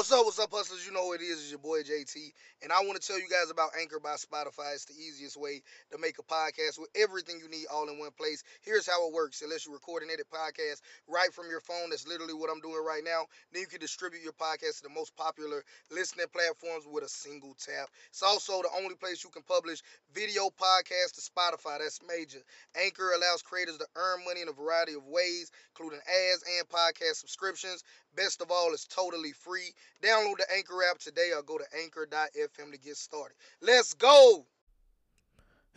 [0.00, 0.86] What's up, what's up, hustlers?
[0.86, 1.44] You know who it is.
[1.44, 2.32] It's your boy JT.
[2.62, 4.72] And I want to tell you guys about Anchor by Spotify.
[4.72, 5.60] It's the easiest way
[5.92, 8.42] to make a podcast with everything you need all in one place.
[8.62, 9.42] Here's how it works.
[9.42, 13.04] Unless you're recording edit podcast right from your phone, that's literally what I'm doing right
[13.04, 13.28] now.
[13.52, 17.52] Then you can distribute your podcast to the most popular listening platforms with a single
[17.60, 17.92] tap.
[18.08, 19.82] It's also the only place you can publish
[20.14, 21.76] video podcasts to Spotify.
[21.76, 22.40] That's major.
[22.72, 27.20] Anchor allows creators to earn money in a variety of ways, including ads and podcast
[27.20, 27.84] subscriptions.
[28.16, 29.74] Best of all, it's totally free.
[30.02, 33.34] Download the Anchor app today or go to anchor.fm to get started.
[33.60, 34.46] Let's go.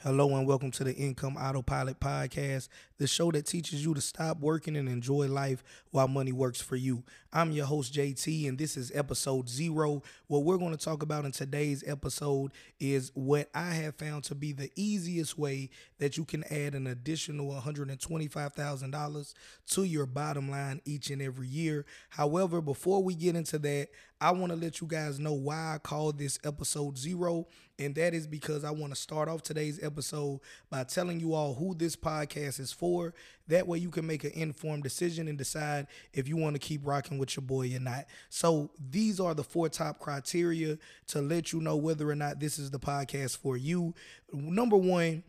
[0.01, 4.39] Hello and welcome to the Income Autopilot Podcast, the show that teaches you to stop
[4.39, 7.03] working and enjoy life while money works for you.
[7.35, 10.03] I'm your host, JT, and this is episode zero.
[10.27, 14.35] What we're going to talk about in today's episode is what I have found to
[14.35, 19.33] be the easiest way that you can add an additional $125,000
[19.71, 21.87] to your bottom line each and every year.
[22.11, 23.87] However, before we get into that,
[24.21, 27.47] I want to let you guys know why I call this episode zero.
[27.79, 31.55] And that is because I want to start off today's episode by telling you all
[31.55, 33.13] who this podcast is for.
[33.47, 36.85] That way you can make an informed decision and decide if you want to keep
[36.85, 38.05] rocking with your boy or not.
[38.29, 40.77] So these are the four top criteria
[41.07, 43.93] to let you know whether or not this is the podcast for you.
[44.31, 45.23] Number one,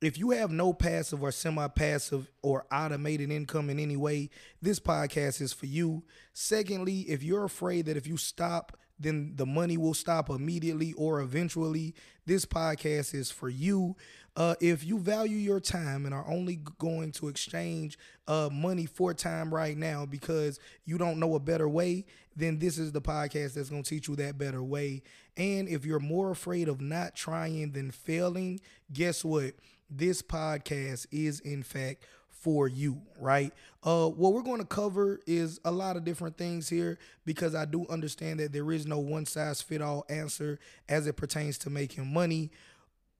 [0.00, 4.80] if you have no passive or semi passive or automated income in any way, this
[4.80, 6.02] podcast is for you.
[6.32, 11.20] Secondly, if you're afraid that if you stop, then the money will stop immediately or
[11.20, 11.94] eventually,
[12.26, 13.96] this podcast is for you.
[14.34, 19.12] Uh, if you value your time and are only going to exchange uh, money for
[19.12, 23.54] time right now because you don't know a better way, then this is the podcast
[23.54, 25.02] that's going to teach you that better way.
[25.36, 28.60] And if you're more afraid of not trying than failing,
[28.92, 29.54] guess what?
[29.96, 33.52] this podcast is in fact for you, right?
[33.84, 37.66] Uh, what we're going to cover is a lot of different things here because I
[37.66, 41.70] do understand that there is no one size fit all answer as it pertains to
[41.70, 42.50] making money.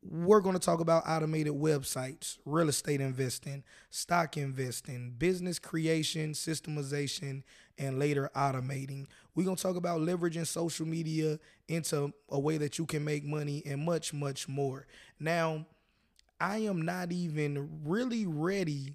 [0.04, 7.44] We're going to talk about automated websites, real estate investing, stock investing, business creation, systemization,
[7.78, 9.06] and later automating.
[9.34, 11.38] We're going to talk about leveraging social media
[11.68, 14.86] into a way that you can make money and much, much more.
[15.20, 15.66] Now,
[16.40, 18.94] I am not even really ready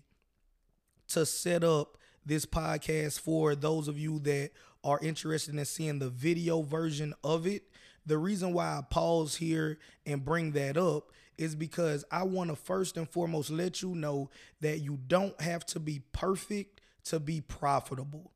[1.10, 4.52] to set up this podcast for those of you that
[4.84, 7.64] are interested in seeing the video version of it.
[8.08, 12.56] The reason why I pause here and bring that up is because I want to
[12.56, 14.30] first and foremost let you know
[14.62, 18.32] that you don't have to be perfect to be profitable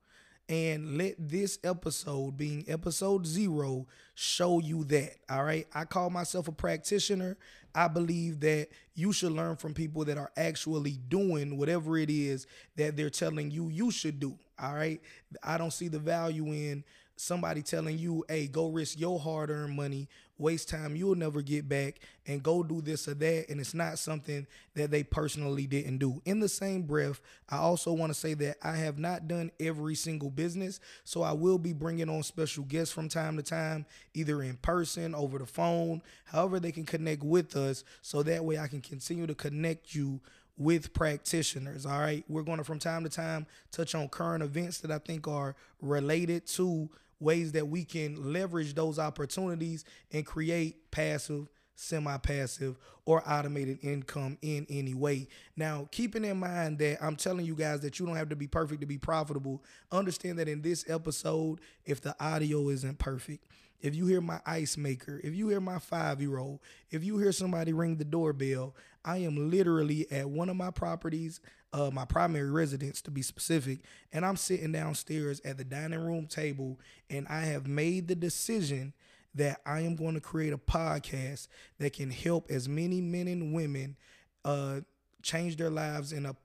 [0.49, 5.13] and let this episode, being episode zero, show you that.
[5.29, 5.65] All right.
[5.73, 7.37] I call myself a practitioner.
[7.73, 12.47] I believe that you should learn from people that are actually doing whatever it is
[12.75, 14.37] that they're telling you you should do.
[14.61, 15.01] All right.
[15.41, 16.83] I don't see the value in
[17.15, 20.07] somebody telling you, hey, go risk your hard earned money,
[20.37, 23.49] waste time you'll never get back, and go do this or that.
[23.49, 26.21] And it's not something that they personally didn't do.
[26.25, 29.95] In the same breath, I also want to say that I have not done every
[29.95, 30.79] single business.
[31.03, 35.13] So I will be bringing on special guests from time to time, either in person,
[35.13, 37.83] over the phone, however they can connect with us.
[38.01, 40.19] So that way I can continue to connect you
[40.57, 41.85] with practitioners.
[41.85, 42.23] All right.
[42.27, 45.55] We're going to, from time to time, touch on current events that I think are
[45.81, 46.89] related to
[47.19, 54.37] ways that we can leverage those opportunities and create passive, semi passive, or automated income
[54.41, 55.27] in any way.
[55.55, 58.47] Now, keeping in mind that I'm telling you guys that you don't have to be
[58.47, 63.45] perfect to be profitable, understand that in this episode, if the audio isn't perfect,
[63.81, 66.59] if you hear my ice maker, if you hear my five year old,
[66.89, 71.39] if you hear somebody ring the doorbell, I am literally at one of my properties,
[71.73, 73.79] uh, my primary residence to be specific,
[74.13, 78.93] and I'm sitting downstairs at the dining room table, and I have made the decision
[79.33, 81.47] that I am going to create a podcast
[81.79, 83.95] that can help as many men and women
[84.43, 84.81] uh,
[85.21, 86.35] change their lives in a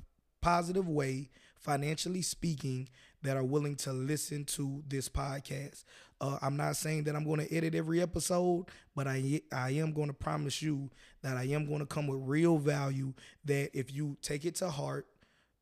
[0.41, 2.89] positive way, financially speaking,
[3.23, 5.85] that are willing to listen to this podcast.
[6.21, 9.93] Uh, I'm not saying that I'm going to edit every episode, but I I am
[9.93, 10.91] going to promise you
[11.23, 13.13] that I am going to come with real value.
[13.45, 15.07] That if you take it to heart,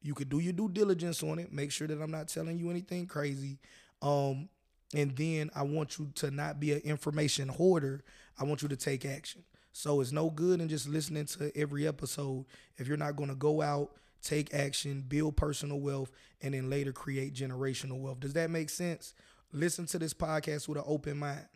[0.00, 1.52] you could do your due diligence on it.
[1.52, 3.58] Make sure that I'm not telling you anything crazy.
[4.02, 4.48] Um,
[4.94, 8.04] and then I want you to not be an information hoarder.
[8.38, 9.42] I want you to take action.
[9.72, 12.44] So it's no good in just listening to every episode
[12.76, 13.90] if you're not going to go out,
[14.22, 18.20] take action, build personal wealth, and then later create generational wealth.
[18.20, 19.14] Does that make sense?
[19.54, 21.46] Listen to this podcast with an open mind.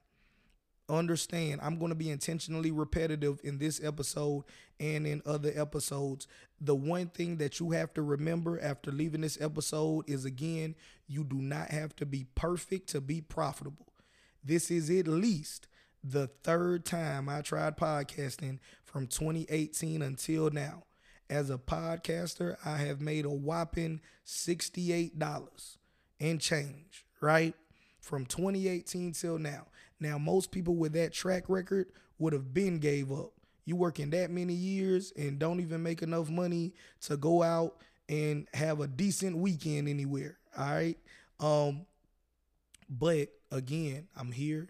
[0.88, 4.44] Understand, I'm going to be intentionally repetitive in this episode
[4.78, 6.28] and in other episodes.
[6.60, 10.76] The one thing that you have to remember after leaving this episode is again,
[11.08, 13.92] you do not have to be perfect to be profitable.
[14.44, 15.66] This is at least
[16.04, 20.84] the third time I tried podcasting from 2018 until now.
[21.28, 25.76] As a podcaster, I have made a whopping $68
[26.20, 27.54] and change, right?
[28.08, 29.66] From 2018 till now.
[30.00, 31.88] Now, most people with that track record
[32.18, 33.32] would have been gave up.
[33.66, 36.72] You working that many years and don't even make enough money
[37.02, 37.76] to go out
[38.08, 40.38] and have a decent weekend anywhere.
[40.56, 40.96] All right.
[41.38, 41.84] Um,
[42.88, 44.68] but again, I'm here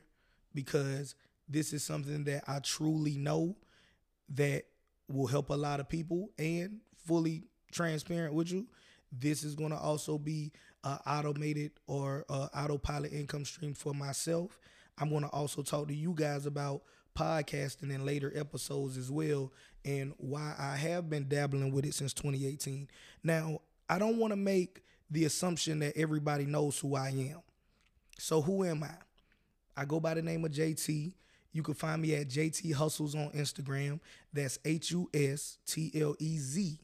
[0.52, 1.14] because
[1.48, 3.54] this is something that I truly know
[4.30, 4.64] that
[5.08, 8.66] will help a lot of people and fully transparent with you.
[9.10, 10.52] This is going to also be
[11.06, 14.58] automated or autopilot income stream for myself.
[14.98, 16.82] I'm going to also talk to you guys about
[17.16, 19.52] podcasting in later episodes as well
[19.84, 22.88] and why I have been dabbling with it since 2018.
[23.22, 27.40] Now, I don't want to make the assumption that everybody knows who I am.
[28.18, 28.94] So, who am I?
[29.76, 31.14] I go by the name of JT.
[31.52, 34.00] You can find me at JT Hustlez on Instagram.
[34.32, 36.78] That's H U S T L E Z,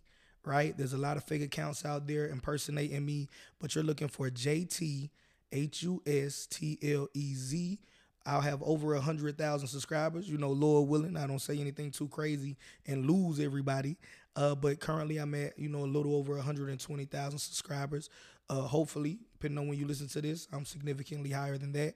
[0.44, 0.76] right?
[0.76, 3.29] There's a lot of fake accounts out there impersonating me,
[3.61, 5.11] but you're looking for JT
[5.52, 7.79] H U S T L E Z.
[8.26, 10.29] I'll have over a hundred thousand subscribers.
[10.29, 12.56] You know, Lord willing, I don't say anything too crazy
[12.87, 13.96] and lose everybody.
[14.37, 18.11] Uh, but currently, I'm at you know a little over 120,000 subscribers.
[18.50, 21.94] Uh, hopefully, depending on when you listen to this, I'm significantly higher than that.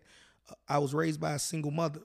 [0.49, 2.01] Uh, I was raised by a single mother.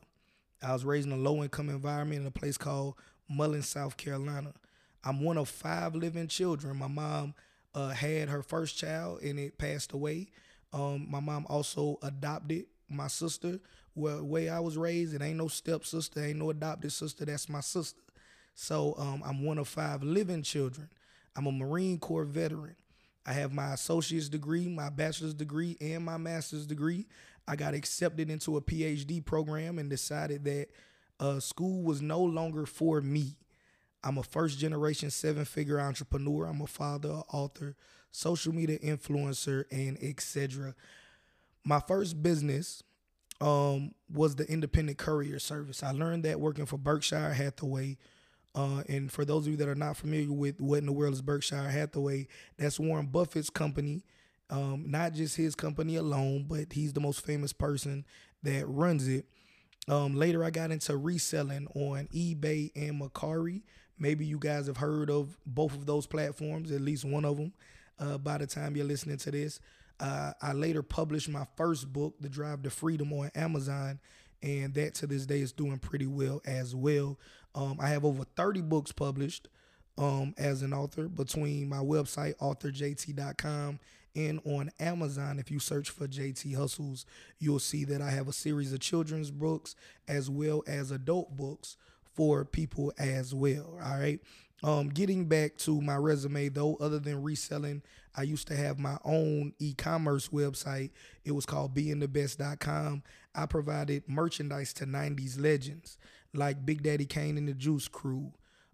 [0.61, 2.95] I was raised in a low income environment in a place called
[3.29, 4.53] Mullins, South Carolina.
[5.03, 6.77] I'm one of five living children.
[6.77, 7.33] My mom
[7.75, 10.29] uh, had her first child and it passed away.
[10.71, 13.59] Um, my mom also adopted my sister.
[13.95, 17.25] Well, way I was raised, it ain't no step sister, ain't no adopted sister.
[17.25, 18.01] That's my sister.
[18.55, 20.89] So um, I'm one of five living children.
[21.35, 22.75] I'm a Marine Corps veteran.
[23.25, 27.07] I have my associate's degree, my bachelor's degree, and my master's degree.
[27.47, 30.67] I got accepted into a PhD program and decided that
[31.19, 33.37] uh, school was no longer for me.
[34.03, 36.45] I'm a first generation seven figure entrepreneur.
[36.45, 37.75] I'm a father, author,
[38.11, 40.75] social media influencer, and etc.
[41.63, 42.83] My first business
[43.39, 45.83] um, was the independent courier service.
[45.83, 47.97] I learned that working for Berkshire Hathaway.
[48.55, 51.13] Uh, and for those of you that are not familiar with what in the world
[51.13, 52.27] is Berkshire Hathaway,
[52.57, 54.03] that's Warren Buffett's company.
[54.49, 58.05] Um, not just his company alone, but he's the most famous person
[58.43, 59.25] that runs it.
[59.87, 63.63] Um, later, I got into reselling on eBay and Mercari.
[63.99, 67.53] Maybe you guys have heard of both of those platforms, at least one of them.
[67.99, 69.59] Uh, by the time you're listening to this,
[69.99, 73.99] uh, I later published my first book, The Drive to Freedom, on Amazon,
[74.41, 77.19] and that to this day is doing pretty well as well.
[77.55, 79.47] Um, I have over 30 books published
[79.97, 83.79] um, as an author between my website, authorjt.com,
[84.15, 85.39] and on Amazon.
[85.39, 87.05] If you search for JT Hustlez,
[87.39, 89.75] you'll see that I have a series of children's books
[90.07, 91.77] as well as adult books
[92.13, 93.77] for people as well.
[93.83, 94.19] All right.
[94.63, 97.81] Um, getting back to my resume though, other than reselling,
[98.15, 100.91] I used to have my own e-commerce website.
[101.25, 103.03] It was called beingthebest.com.
[103.35, 105.97] I provided merchandise to 90s legends
[106.33, 108.31] like Big Daddy Kane and the Juice Crew,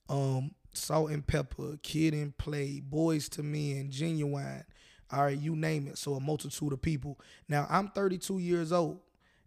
[0.09, 4.63] um, Salt-N-Pepa, Kid 'n Play, Boyz II Men, Ginuwine,
[5.11, 5.97] all right, you name it.
[5.97, 7.19] So a multitude of people.
[7.47, 8.99] Now I'm 32 years old,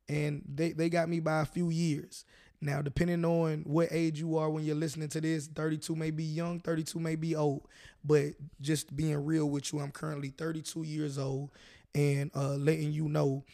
[0.08, 2.24] and they, they got me by a few years.
[2.64, 6.22] Now, depending on what age you are when you're listening to this, 32 may be
[6.22, 7.66] young, 32 may be old.
[8.04, 11.50] But just being real with you, I'm currently 32 years old
[11.92, 13.44] and uh, letting you know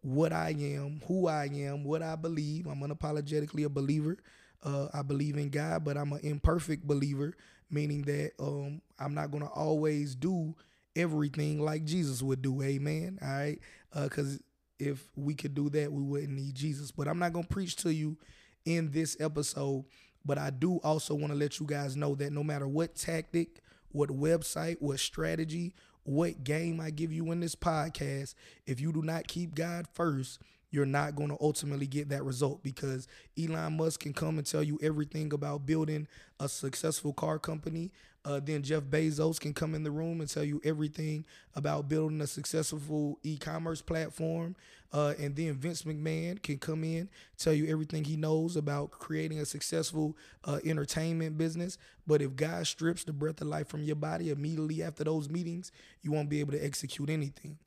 [0.00, 2.66] what I am, who I am, what I believe.
[2.66, 4.16] I'm unapologetically a believer.
[4.62, 7.34] Uh, I believe in God, but I'm an imperfect believer,
[7.70, 10.54] meaning that um, I'm not going to always do
[10.96, 12.62] everything like Jesus would do.
[12.62, 13.18] Amen.
[13.22, 13.58] All right.
[13.92, 14.38] Because uh,
[14.78, 16.90] if we could do that, we wouldn't need Jesus.
[16.90, 18.16] But I'm not going to preach to you
[18.64, 19.84] in this episode.
[20.24, 23.60] But I do also want to let you guys know that no matter what tactic,
[23.92, 25.74] what website, what strategy,
[26.04, 28.34] what game I give you in this podcast,
[28.66, 30.40] if you do not keep God first,
[30.74, 33.06] you're not going to ultimately get that result because
[33.40, 36.08] Elon Musk can come and tell you everything about building
[36.40, 37.92] a successful car company.
[38.24, 42.20] Uh, then Jeff Bezos can come in the room and tell you everything about building
[42.20, 44.56] a successful e-commerce platform.
[44.92, 49.38] Uh, and then Vince McMahon can come in, tell you everything he knows about creating
[49.38, 51.78] a successful uh, entertainment business.
[52.04, 55.70] But if God strips the breath of life from your body immediately after those meetings,
[56.02, 57.58] you won't be able to execute anything.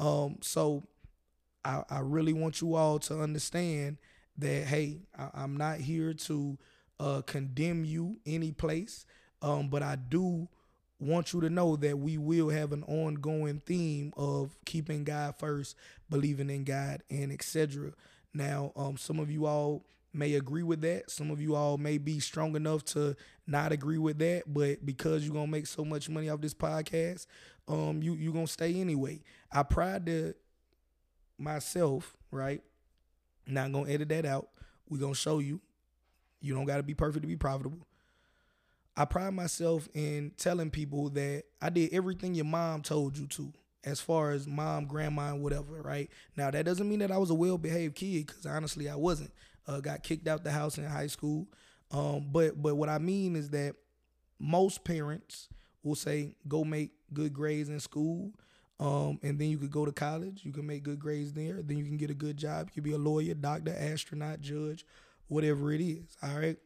[0.00, 0.84] Um, so
[1.64, 3.98] I, I really want you all to understand
[4.38, 6.58] that, hey, I, am not here to
[7.00, 9.06] uh, condemn you any place,
[9.42, 10.48] um, but I do
[11.00, 15.76] want you to know that we will have an ongoing theme of keeping God first,
[16.10, 17.92] believing in God, and etc.
[18.34, 21.10] Now, um, some of you all may agree with that.
[21.10, 25.24] Some of you all may be strong enough to not agree with that, but because
[25.24, 27.26] you're gonna make so much money off this podcast,
[27.68, 29.20] um, you you gonna stay anyway.
[29.52, 30.34] I pride to
[31.38, 32.62] myself, right?
[33.46, 34.48] Not gonna edit that out.
[34.88, 35.60] we gonna show you.
[36.40, 37.86] You don't gotta be perfect to be profitable.
[38.96, 43.52] I pride myself in telling people that I did everything your mom told you to,
[43.84, 46.10] as far as mom, grandma, and whatever, right?
[46.36, 49.30] Now that doesn't mean that I was a well behaved kid, because honestly I wasn't.
[49.66, 51.46] Uh, got kicked out the house in high school.
[51.90, 53.76] Um, but but what I mean is that
[54.38, 55.48] most parents
[55.82, 58.32] will say go make good grades in school.
[58.80, 60.42] Um, and then you could go to college.
[60.44, 61.62] You can make good grades there.
[61.62, 62.68] Then you can get a good job.
[62.68, 64.86] You could be a lawyer, doctor, astronaut, judge,
[65.26, 66.16] whatever it is.
[66.22, 66.56] All right.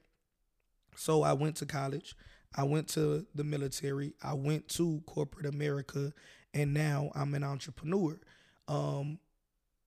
[0.94, 2.14] So I went to college.
[2.54, 4.12] I went to the military.
[4.22, 6.12] I went to corporate America,
[6.52, 8.20] and now I'm an entrepreneur.
[8.68, 9.18] Um,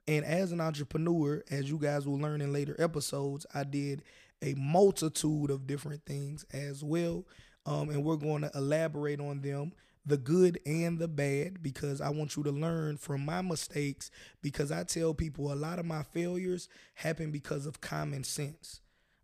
[0.07, 4.03] and as an entrepreneur, as you guys will learn in later episodes, I did
[4.41, 7.25] a multitude of different things as well.
[7.67, 9.73] Um, and we're going to elaborate on them
[10.05, 14.71] the good and the bad because I want you to learn from my mistakes because
[14.71, 18.81] I tell people a lot of my failures happen because of common sense.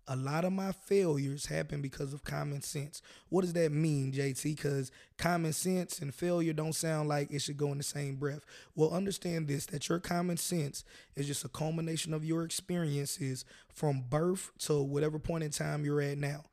[0.08, 3.02] A lot of my failures happen because of common sense.
[3.30, 4.44] What does that mean, JT?
[4.44, 8.44] Because common sense and failure don't sound like it should go in the same breath.
[8.76, 10.84] Well, understand this that your common sense
[11.16, 16.02] is just a culmination of your experiences from birth to whatever point in time you're
[16.02, 16.46] at now.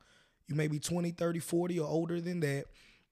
[0.47, 2.65] You may be 20, 30, 40, or older than that,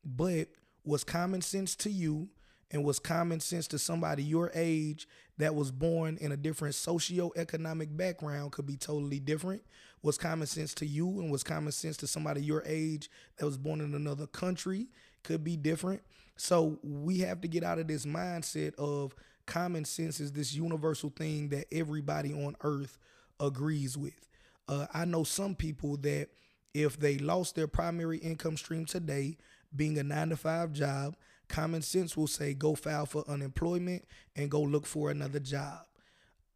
[0.06, 0.48] but
[0.88, 2.30] what's common sense to you
[2.72, 7.96] and was common sense to somebody your age that was born in a different socio-economic
[7.96, 9.62] background could be totally different.
[10.02, 13.58] What's common sense to you and what's common sense to somebody your age that was
[13.58, 14.88] born in another country
[15.24, 16.02] could be different.
[16.38, 19.14] So we have to get out of this mindset of
[19.46, 22.98] common sense is this universal thing that everybody on earth
[23.42, 24.28] agrees with.
[24.70, 26.30] Uh, I know some people that
[26.74, 29.38] if they lost their primary income stream today,
[29.76, 31.16] being a nine to five job,
[31.48, 34.06] common sense will say go file for unemployment
[34.36, 35.80] and go look for another job.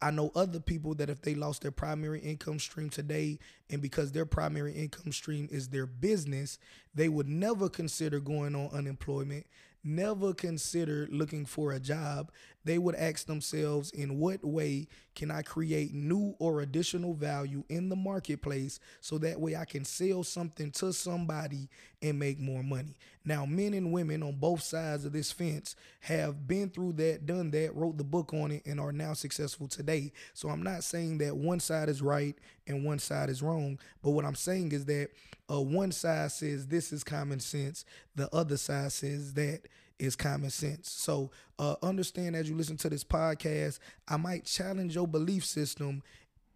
[0.00, 3.38] I know other people that if they lost their primary income stream today,
[3.70, 6.58] and because their primary income stream is their business,
[6.92, 9.46] they would never consider going on unemployment
[9.84, 12.30] never consider looking for a job,
[12.64, 17.88] they would ask themselves, in what way can I create new or additional value in
[17.88, 21.68] the marketplace so that way I can sell something to somebody
[22.00, 22.96] and make more money?
[23.24, 27.50] Now, men and women on both sides of this fence have been through that, done
[27.52, 30.12] that, wrote the book on it, and are now successful today.
[30.34, 34.10] So I'm not saying that one side is right and one side is wrong, but
[34.10, 35.10] what I'm saying is that
[35.50, 39.62] uh, one side says this is common sense, the other side says that
[39.98, 40.90] is common sense.
[40.90, 46.02] So uh, understand as you listen to this podcast, I might challenge your belief system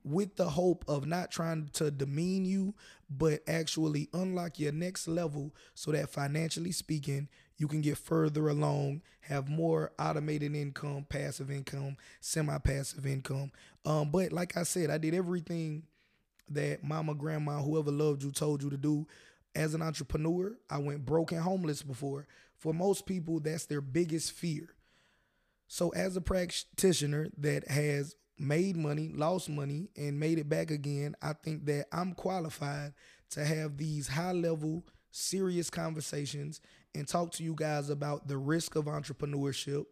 [0.05, 2.75] with the hope of not trying to demean you,
[3.11, 7.29] but actually unlock your next level so that financially speaking,
[7.59, 13.51] you can get further along, have more automated income, passive income, semi passive income.
[13.85, 15.83] Um, but like I said, I did everything
[16.51, 19.07] that mama, grandma, whoever loved you told you to do.
[19.57, 22.27] As an entrepreneur, I went broke and homeless before.
[22.59, 24.75] For most people, that's their biggest fear.
[25.69, 31.17] So, as a practitioner that has made money, lost money, and made it back again,
[31.23, 32.93] I think that I'm qualified
[33.31, 36.61] to have these high level, serious conversations
[36.95, 39.87] and talk to you guys about the risk of entrepreneurship.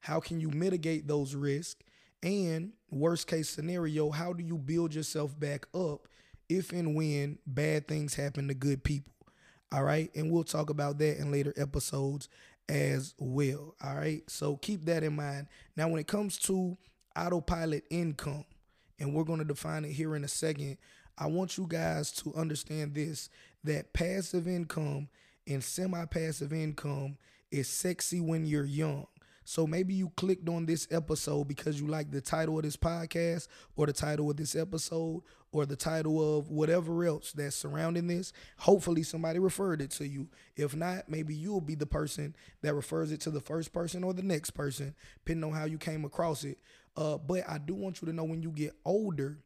[0.00, 1.82] How can you mitigate those risks?
[2.22, 6.08] And worst case scenario, how do you build yourself back up
[6.48, 9.12] if and when bad things happen to good people?
[9.72, 10.10] All right.
[10.14, 12.28] And we'll talk about that in later episodes
[12.68, 13.74] as well.
[13.82, 14.22] All right.
[14.28, 15.46] So keep that in mind.
[15.76, 16.76] Now, when it comes to
[17.16, 18.44] autopilot income,
[18.98, 20.76] and we're going to define it here in a second,
[21.16, 23.30] I want you guys to understand this
[23.64, 25.08] that passive income
[25.46, 27.16] and semi passive income
[27.50, 29.06] is sexy when you're young.
[29.44, 33.48] So maybe you clicked on this episode because you like the title of this podcast
[33.74, 35.22] or the title of this episode
[35.52, 38.32] or the title of whatever else that's surrounding this.
[38.58, 40.28] Hopefully somebody referred it to you.
[40.56, 44.12] If not, maybe you'll be the person that refers it to the first person or
[44.14, 46.58] the next person, depending on how you came across it.
[46.96, 49.38] Uh, but I do want you to know when you get older,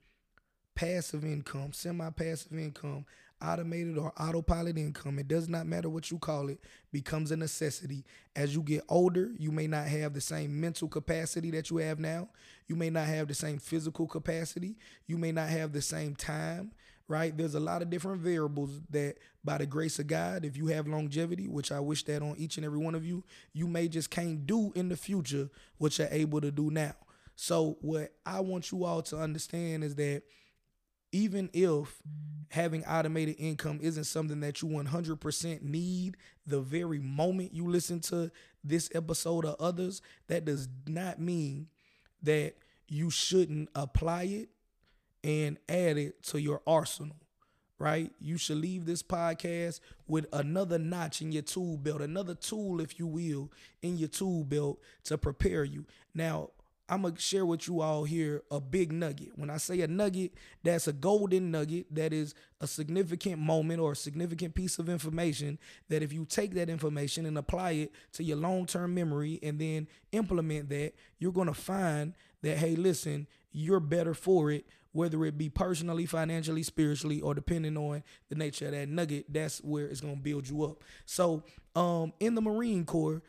[0.74, 3.06] passive income, semi passive income,
[3.44, 6.58] automated or autopilot income, it does not matter what you call it,
[6.92, 8.04] becomes a necessity.
[8.34, 11.98] As you get older, you may not have the same mental capacity that you have
[11.98, 12.28] now.
[12.66, 14.76] You may not have the same physical capacity.
[15.06, 16.72] You may not have the same time,
[17.08, 17.36] right?
[17.36, 20.88] There's a lot of different variables that, by the grace of God, if you have
[20.88, 24.10] longevity, which I wish that on each and every one of you, you may just
[24.10, 26.94] can't do in the future what you're able to do now.
[27.36, 30.22] So, what I want you all to understand is that
[31.14, 32.02] even if
[32.50, 38.32] having automated income isn't something that you 100% need the very moment you listen to
[38.64, 41.68] this episode or others, that does not mean
[42.20, 42.54] that
[42.88, 44.48] you shouldn't apply it
[45.22, 47.16] and add it to your arsenal,
[47.78, 48.10] right?
[48.18, 49.78] You should leave this podcast
[50.08, 53.52] with another notch in your tool belt, another tool, if you will,
[53.82, 55.86] in your tool belt to prepare you.
[56.12, 56.50] Now,
[56.88, 59.32] I'm gonna share with you all here a big nugget.
[59.36, 61.86] When I say a nugget, that's a golden nugget.
[61.94, 66.54] That is a significant moment or a significant piece of information that if you take
[66.54, 71.32] that information and apply it to your long term memory and then implement that, you're
[71.32, 77.20] gonna find that, hey, listen, you're better for it, whether it be personally, financially, spiritually,
[77.20, 80.84] or depending on the nature of that nugget, that's where it's gonna build you up.
[81.06, 83.22] So, um, in the Marine Corps,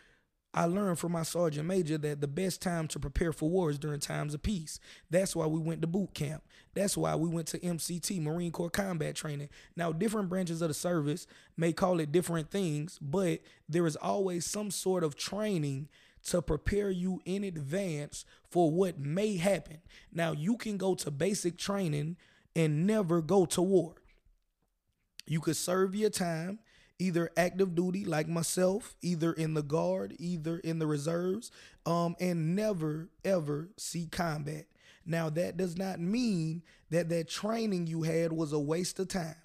[0.57, 3.77] I learned from my sergeant major that the best time to prepare for war is
[3.77, 4.79] during times of peace.
[5.09, 6.43] That's why we went to boot camp.
[6.74, 9.50] That's why we went to MCT, Marine Corps Combat Training.
[9.75, 14.45] Now, different branches of the service may call it different things, but there is always
[14.45, 15.89] some sort of training
[16.27, 19.79] to prepare you in advance for what may happen.
[20.13, 22.15] Now, you can go to basic training
[22.55, 23.95] and never go to war.
[25.27, 26.59] You could serve your time
[26.99, 31.51] either active duty like myself, either in the guard, either in the reserves,
[31.85, 34.65] um, and never ever see combat.
[35.05, 39.35] Now that does not mean that that training you had was a waste of time.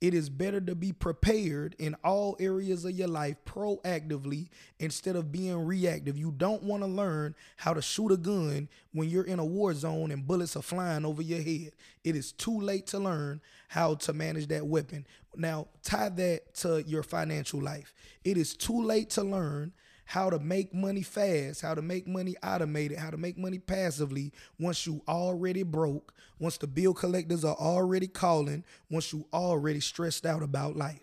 [0.00, 4.48] It is better to be prepared in all areas of your life proactively
[4.78, 6.18] instead of being reactive.
[6.18, 9.72] You don't want to learn how to shoot a gun when you're in a war
[9.72, 11.72] zone and bullets are flying over your head.
[12.02, 15.06] It is too late to learn how to manage that weapon.
[15.36, 17.94] Now, tie that to your financial life.
[18.24, 19.72] It is too late to learn
[20.04, 24.32] how to make money fast, how to make money automated, how to make money passively
[24.58, 30.26] once you already broke, once the bill collectors are already calling, once you already stressed
[30.26, 31.00] out about life.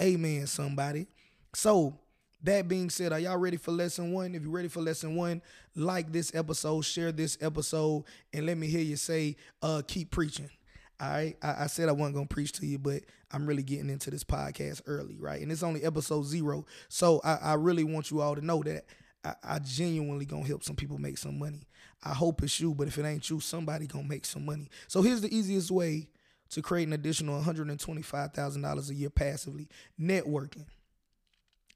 [0.00, 1.06] Amen, somebody.
[1.54, 1.98] So,
[2.42, 4.34] that being said, are y'all ready for lesson one?
[4.34, 5.42] If you're ready for lesson one,
[5.74, 10.50] like this episode, share this episode, and let me hear you say, uh, keep preaching.
[11.00, 11.36] All right.
[11.42, 14.24] I, I said I wasn't gonna preach to you, but I'm really getting into this
[14.24, 15.40] podcast early, right?
[15.42, 16.64] And it's only episode zero.
[16.88, 18.86] So I, I really want you all to know that
[19.24, 21.66] I, I, genuinely gonna help some people make some money.
[22.02, 24.70] I hope it's you, but if it ain't you, somebody gonna make some money.
[24.88, 26.08] So here's the easiest way
[26.50, 29.68] to create an additional $125,000 a year passively.
[30.00, 30.66] Networking.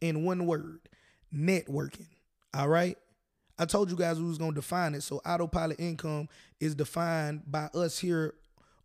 [0.00, 0.80] In one word,
[1.34, 2.06] networking.
[2.54, 2.96] All right.
[3.58, 5.02] I told you guys we was gonna define it.
[5.02, 6.28] So autopilot income
[6.58, 8.34] is defined by us here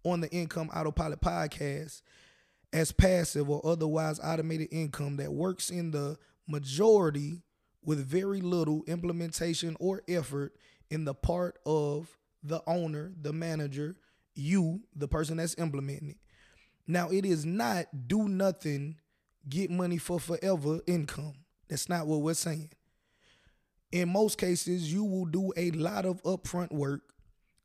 [0.05, 2.01] on the Income Autopilot podcast
[2.71, 7.41] as passive or otherwise automated income that works in the majority
[7.83, 10.53] with very little implementation or effort
[10.89, 13.95] in the part of the owner, the manager,
[14.35, 16.17] you, the person that's implementing it.
[16.87, 18.97] Now, it is not do nothing,
[19.49, 21.33] get money for forever income.
[21.67, 22.69] That's not what we're saying.
[23.91, 27.01] In most cases, you will do a lot of upfront work,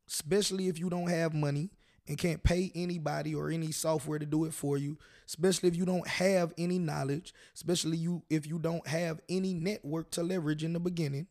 [0.08, 1.70] especially if you don't have money
[2.10, 5.86] and can't pay anybody or any software to do it for you, especially if you
[5.86, 10.72] don't have any knowledge, especially you if you don't have any network to leverage in
[10.72, 11.28] the beginning.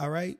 [0.00, 0.36] All right?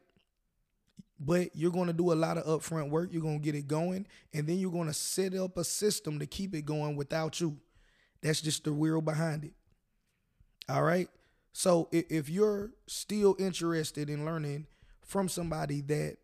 [1.20, 3.68] But you're going to do a lot of upfront work, you're going to get it
[3.68, 7.40] going, and then you're going to set up a system to keep it going without
[7.40, 7.56] you.
[8.22, 9.52] That's just the wheel behind it.
[10.68, 11.08] All right?
[11.52, 14.66] So if you're still interested in learning
[15.04, 16.16] from somebody that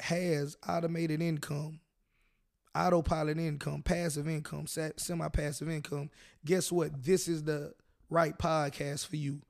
[0.00, 1.80] has automated income
[2.74, 6.10] autopilot income, passive income, semi passive income,
[6.44, 7.04] guess what?
[7.04, 7.74] This is the
[8.10, 9.42] right podcast for you.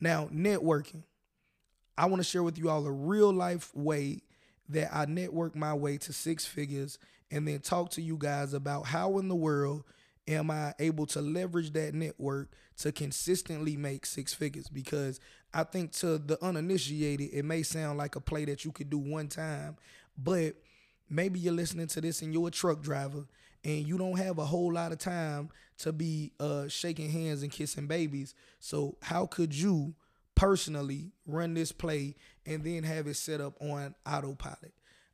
[0.00, 1.04] Now, networking.
[1.96, 4.22] I want to share with you all a real life way
[4.68, 6.98] that I network my way to six figures
[7.30, 9.84] and then talk to you guys about how in the world
[10.26, 14.68] am I able to leverage that network to consistently make six figures?
[14.68, 15.20] Because
[15.52, 18.98] I think to the uninitiated, it may sound like a play that you could do
[18.98, 19.76] one time,
[20.16, 20.54] but
[21.12, 23.26] maybe you're listening to this and you're a truck driver
[23.64, 27.52] and you don't have a whole lot of time to be uh, shaking hands and
[27.52, 28.34] kissing babies.
[28.58, 29.94] So how could you
[30.34, 34.72] personally run this play and then have it set up on autopilot?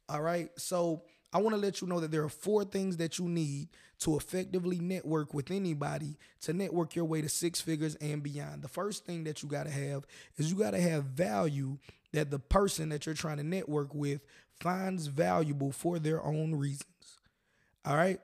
[0.08, 0.48] All right.
[0.56, 3.68] So I want to let you know that there are four things that you need
[4.00, 8.62] to effectively network with anybody to network your way to six figures and beyond.
[8.62, 10.06] The first thing that you got to have
[10.36, 11.76] is you got to have value
[12.12, 14.20] that the person that you're trying to network with
[14.60, 16.84] finds valuable for their own reasons.
[17.84, 18.20] All right?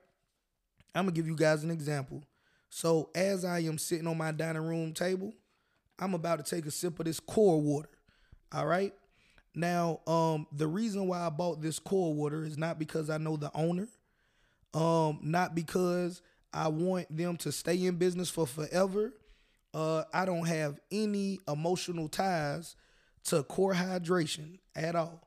[0.94, 2.22] I'm going to give you guys an example.
[2.70, 5.32] So, as I am sitting on my dining room table,
[5.98, 7.90] I'm about to take a sip of this core water.
[8.52, 8.92] All right?
[9.54, 13.36] Now, um, the reason why I bought this core water is not because I know
[13.36, 13.88] the owner,
[14.74, 16.20] um, not because
[16.52, 19.12] I want them to stay in business for forever.
[19.72, 22.76] Uh, I don't have any emotional ties
[23.24, 25.23] to core hydration at all.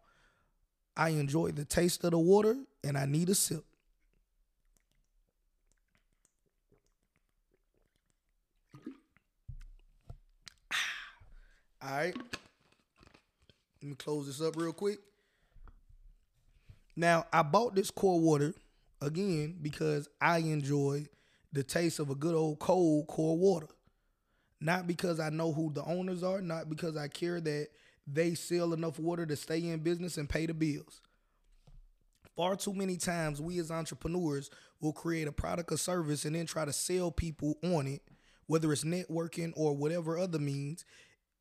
[0.97, 3.63] I enjoy the taste of the water and I need a sip.
[11.83, 12.15] All right.
[13.81, 14.97] Let me close this up real quick.
[16.95, 18.55] Now, I bought this core water
[18.99, 21.05] again because I enjoy
[21.53, 23.67] the taste of a good old cold core water.
[24.59, 27.67] Not because I know who the owners are, not because I care that
[28.07, 31.01] they sell enough water to stay in business and pay the bills.
[32.37, 36.45] Far too many times, we as entrepreneurs will create a product or service and then
[36.45, 38.01] try to sell people on it,
[38.45, 40.85] whether it's networking or whatever other means.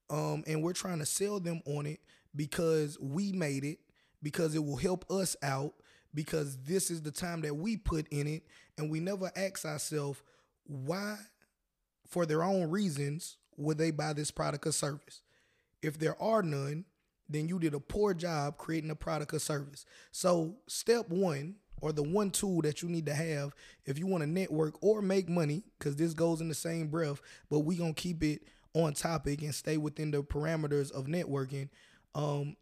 [0.08, 2.00] Um, and we're trying to sell them on it
[2.34, 3.78] because we made it,
[4.22, 5.74] because it will help us out,
[6.14, 8.44] because this is the time that we put in it,
[8.78, 10.22] and we never ask ourselves
[10.64, 11.16] why,
[12.08, 15.22] for their own reasons, would they buy this product or service?
[15.86, 16.84] If there are none,
[17.28, 19.84] then you did a poor job creating a product or service.
[20.12, 23.52] So, step one, or the one tool that you need to have
[23.84, 27.20] if you want to network or make money, because this goes in the same breath,
[27.50, 28.42] but we gonna keep it
[28.74, 31.68] on topic and stay within the parameters of networking
[32.16, 32.56] um,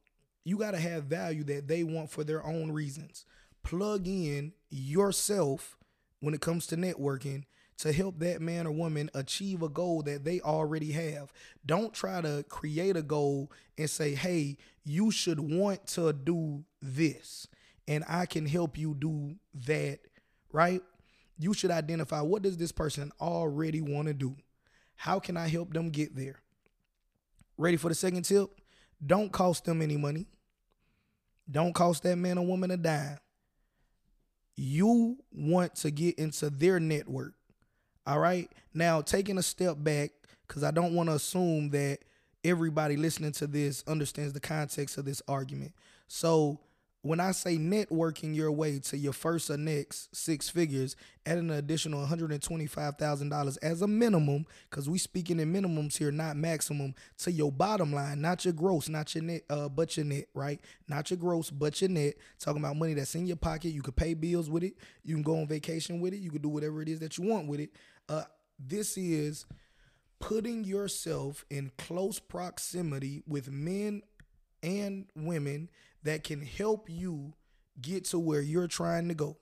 [0.44, 3.24] you got to have value that they want for their own reasons.
[3.62, 5.78] Plug in yourself
[6.20, 7.44] when it comes to networking
[7.78, 11.32] to help that man or woman achieve a goal that they already have.
[11.66, 17.48] Don't try to create a goal and say, hey, you should want to do this,
[17.88, 20.00] and I can help you do that,
[20.52, 20.82] right?
[21.38, 24.37] You should identify what does this person already want to do?
[24.94, 26.40] How can I help them get there?
[27.56, 28.50] Ready for the second tip?
[29.04, 30.26] Don't cost them any money.
[31.50, 33.18] Don't cost that man or woman a dime.
[34.56, 37.34] You want to get into their network.
[38.06, 38.50] All right.
[38.74, 40.12] Now, taking a step back,
[40.46, 42.00] because I don't want to assume that
[42.44, 45.72] everybody listening to this understands the context of this argument.
[46.06, 46.60] So,
[47.04, 51.50] when I say networking your way to your first or next six figures at an
[51.50, 57.52] additional $125,000 as a minimum, because we speaking in minimums here, not maximum, to your
[57.52, 60.58] bottom line, not your gross, not your net, uh, but your net, right?
[60.88, 62.14] Not your gross, but your net.
[62.38, 63.68] Talking about money that's in your pocket.
[63.68, 64.74] You could pay bills with it.
[65.04, 66.20] You can go on vacation with it.
[66.20, 67.68] You could do whatever it is that you want with it.
[68.08, 68.24] Uh,
[68.58, 69.46] this is
[70.20, 74.02] putting yourself in close proximity with men
[74.62, 75.68] and women
[76.02, 77.34] that can help you
[77.80, 79.36] get to where you're trying to go.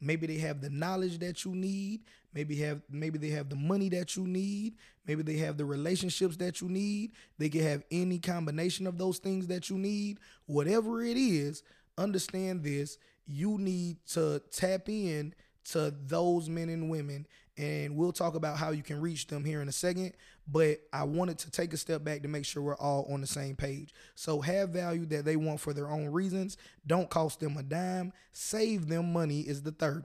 [0.00, 2.02] Maybe they have the knowledge that you need.
[2.34, 4.74] Maybe have maybe they have the money that you need.
[5.06, 7.12] Maybe they have the relationships that you need.
[7.38, 10.18] They can have any combination of those things that you need.
[10.46, 11.62] Whatever it is,
[11.96, 12.98] understand this.
[13.26, 15.34] You need to tap in
[15.70, 17.26] to those men and women
[17.56, 20.12] and we'll talk about how you can reach them here in a second.
[20.46, 23.26] But I wanted to take a step back to make sure we're all on the
[23.26, 23.94] same page.
[24.14, 26.56] So have value that they want for their own reasons.
[26.86, 28.12] Don't cost them a dime.
[28.32, 30.04] Save them money is the third.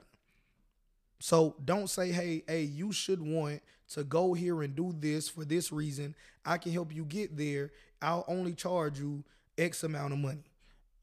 [1.18, 3.60] So don't say, hey, hey, you should want
[3.90, 6.14] to go here and do this for this reason.
[6.46, 7.72] I can help you get there.
[8.00, 9.24] I'll only charge you
[9.58, 10.44] X amount of money.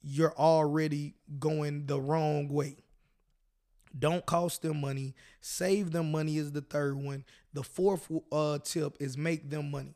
[0.01, 2.77] You're already going the wrong way.
[3.97, 5.13] Don't cost them money.
[5.41, 7.25] Save them money is the third one.
[7.53, 9.95] The fourth uh, tip is make them money.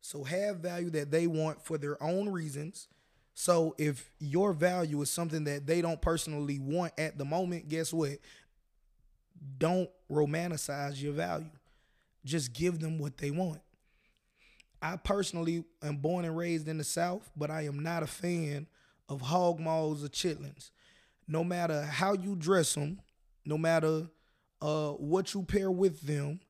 [0.00, 2.88] So have value that they want for their own reasons.
[3.34, 7.92] So if your value is something that they don't personally want at the moment, guess
[7.92, 8.18] what?
[9.58, 11.50] Don't romanticize your value.
[12.24, 13.60] Just give them what they want.
[14.80, 18.66] I personally am born and raised in the South, but I am not a fan
[19.08, 20.70] of hog maws or chitlins.
[21.28, 23.00] No matter how you dress them,
[23.46, 24.08] no matter
[24.60, 26.40] uh, what you pair with them,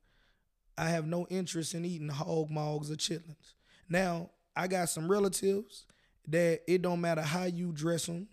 [0.79, 3.55] I have no interest in eating hog mogs or chitlins.
[3.89, 5.85] Now, I got some relatives
[6.29, 8.29] that it don't matter how you dress them,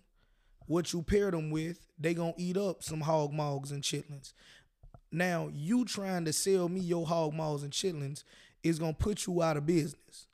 [0.66, 4.32] what you pair them with, they gonna eat up some hog mogs and chitlins.
[5.12, 8.24] Now, you trying to sell me your hog mogs and chitlins
[8.62, 10.26] is gonna put you out of business.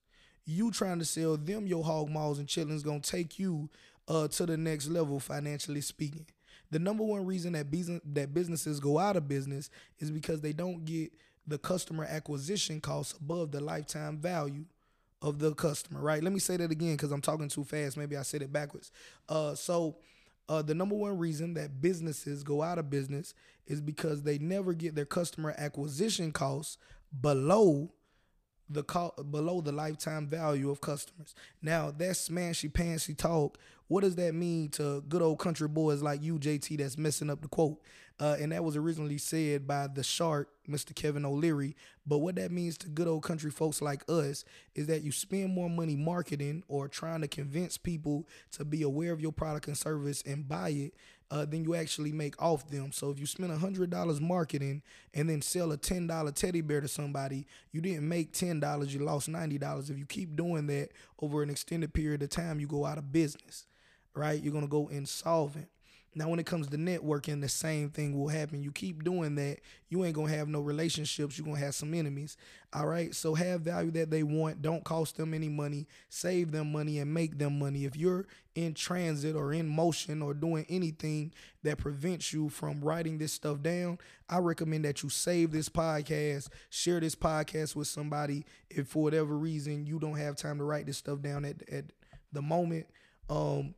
[0.47, 3.69] You trying to sell them your hog mogs and chitlins gonna take you
[4.09, 6.27] uh, to the next level financially speaking.
[6.71, 10.53] The number one reason that business that businesses go out of business is because they
[10.53, 11.13] don't get
[11.47, 14.65] the customer acquisition costs above the lifetime value
[15.23, 16.23] of the customer, right?
[16.23, 17.97] Let me say that again because I'm talking too fast.
[17.97, 18.91] Maybe I said it backwards.
[19.29, 19.97] Uh, so
[20.49, 23.35] uh, the number one reason that businesses go out of business
[23.67, 26.79] is because they never get their customer acquisition costs
[27.21, 27.93] below
[28.71, 31.35] the co- below the lifetime value of customers.
[31.61, 33.59] Now that's smashy pantsy talk.
[33.89, 37.43] What does that mean to good old country boys like you, JT, that's messing up
[37.43, 37.81] the quote?
[38.21, 40.95] Uh, and that was originally said by the shark, Mr.
[40.95, 41.75] Kevin O'Leary.
[42.07, 45.55] But what that means to good old country folks like us is that you spend
[45.55, 49.77] more money marketing or trying to convince people to be aware of your product and
[49.77, 50.95] service and buy it
[51.31, 52.93] uh, than you actually make off them.
[52.93, 54.83] So if you spend $100 marketing
[55.15, 59.31] and then sell a $10 teddy bear to somebody, you didn't make $10, you lost
[59.31, 59.91] $90.
[59.91, 60.91] If you keep doing that
[61.21, 63.67] over an extended period of time, you go out of business,
[64.15, 64.43] right?
[64.43, 65.69] You're going to go insolvent.
[66.13, 68.65] Now, when it comes to networking, the same thing will happen.
[68.65, 71.39] You keep doing that, you ain't gonna have no relationships.
[71.39, 72.37] You're gonna have some enemies.
[72.73, 73.15] All right.
[73.15, 74.61] So have value that they want.
[74.61, 75.87] Don't cost them any money.
[76.09, 77.85] Save them money and make them money.
[77.85, 83.19] If you're in transit or in motion or doing anything that prevents you from writing
[83.19, 88.45] this stuff down, I recommend that you save this podcast, share this podcast with somebody.
[88.69, 91.85] If for whatever reason you don't have time to write this stuff down at at
[92.33, 92.87] the moment.
[93.29, 93.75] Um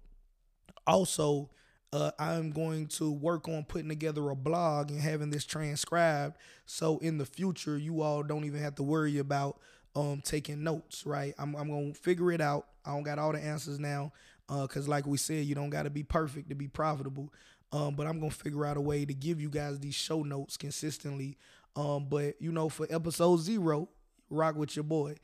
[0.86, 1.50] also
[1.92, 6.36] uh, I'm going to work on putting together a blog and having this transcribed.
[6.64, 9.58] So in the future, you all don't even have to worry about
[9.94, 11.34] um, taking notes, right?
[11.38, 12.66] I'm, I'm going to figure it out.
[12.86, 14.12] I don't got all the answers now
[14.48, 17.32] because, uh, like we said, you don't got to be perfect to be profitable.
[17.72, 20.22] Um, but I'm going to figure out a way to give you guys these show
[20.22, 21.36] notes consistently.
[21.76, 23.88] Um, but, you know, for episode zero,
[24.30, 25.16] rock with your boy.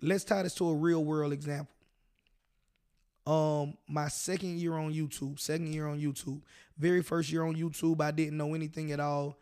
[0.00, 1.74] Let's tie this to a real world example
[3.26, 6.40] um my second year on YouTube, second year on YouTube.
[6.78, 9.38] Very first year on YouTube, I didn't know anything at all.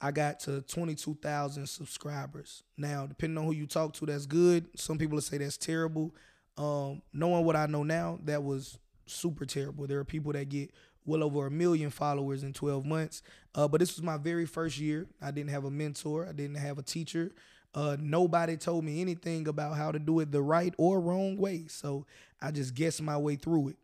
[0.00, 2.62] I got to 22,000 subscribers.
[2.76, 4.68] Now, depending on who you talk to, that's good.
[4.78, 6.14] Some people will say that's terrible.
[6.56, 9.86] Um, knowing what I know now, that was super terrible.
[9.86, 10.70] There are people that get
[11.04, 13.22] well over a million followers in 12 months.
[13.54, 15.06] Uh, but this was my very first year.
[15.20, 16.26] I didn't have a mentor.
[16.28, 17.32] I didn't have a teacher.
[17.74, 21.66] Uh, nobody told me anything about how to do it the right or wrong way.
[21.68, 22.06] So
[22.40, 23.76] I just guessed my way through it.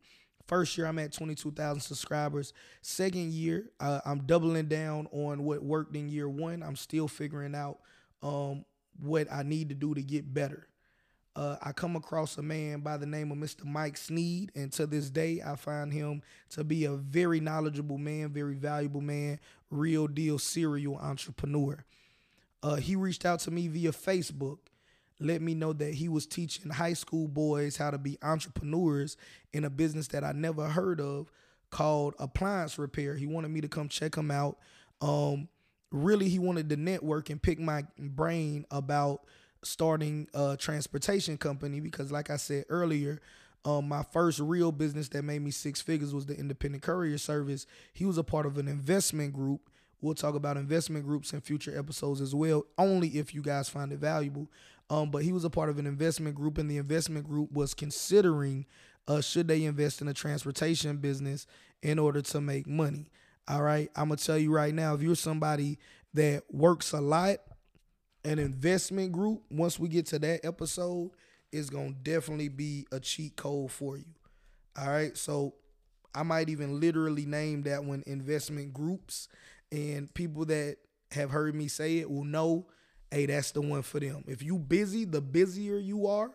[0.46, 2.52] First year, I'm at 22,000 subscribers.
[2.82, 6.62] Second year, uh, I'm doubling down on what worked in year one.
[6.62, 7.78] I'm still figuring out
[8.22, 8.64] um,
[9.00, 10.68] what I need to do to get better.
[11.36, 13.64] Uh, I come across a man by the name of Mr.
[13.64, 18.28] Mike Sneed, and to this day, I find him to be a very knowledgeable man,
[18.28, 19.40] very valuable man,
[19.70, 21.84] real deal serial entrepreneur.
[22.62, 24.58] Uh, he reached out to me via Facebook,
[25.20, 29.16] let me know that he was teaching high school boys how to be entrepreneurs
[29.52, 31.30] in a business that I never heard of
[31.70, 33.16] called appliance repair.
[33.16, 34.58] He wanted me to come check him out.
[35.00, 35.48] Um,
[35.90, 39.24] really, he wanted to network and pick my brain about
[39.62, 43.20] starting a transportation company because, like I said earlier,
[43.64, 47.66] um, my first real business that made me six figures was the independent courier service.
[47.92, 49.70] He was a part of an investment group
[50.04, 53.90] We'll talk about investment groups in future episodes as well, only if you guys find
[53.90, 54.50] it valuable.
[54.90, 57.74] Um, but he was a part of an investment group, and the investment group was
[57.74, 58.66] considering
[59.08, 61.46] uh, should they invest in a transportation business
[61.82, 63.10] in order to make money.
[63.48, 65.78] All right, I'm gonna tell you right now, if you're somebody
[66.14, 67.38] that works a lot,
[68.24, 71.10] an investment group, once we get to that episode,
[71.52, 74.04] is gonna definitely be a cheat code for you.
[74.78, 75.54] All right, so
[76.14, 79.28] I might even literally name that one investment groups
[79.72, 80.76] and people that
[81.10, 82.66] have heard me say it will know,
[83.14, 84.24] hey, that's the one for them.
[84.26, 86.30] If you busy, the busier you are,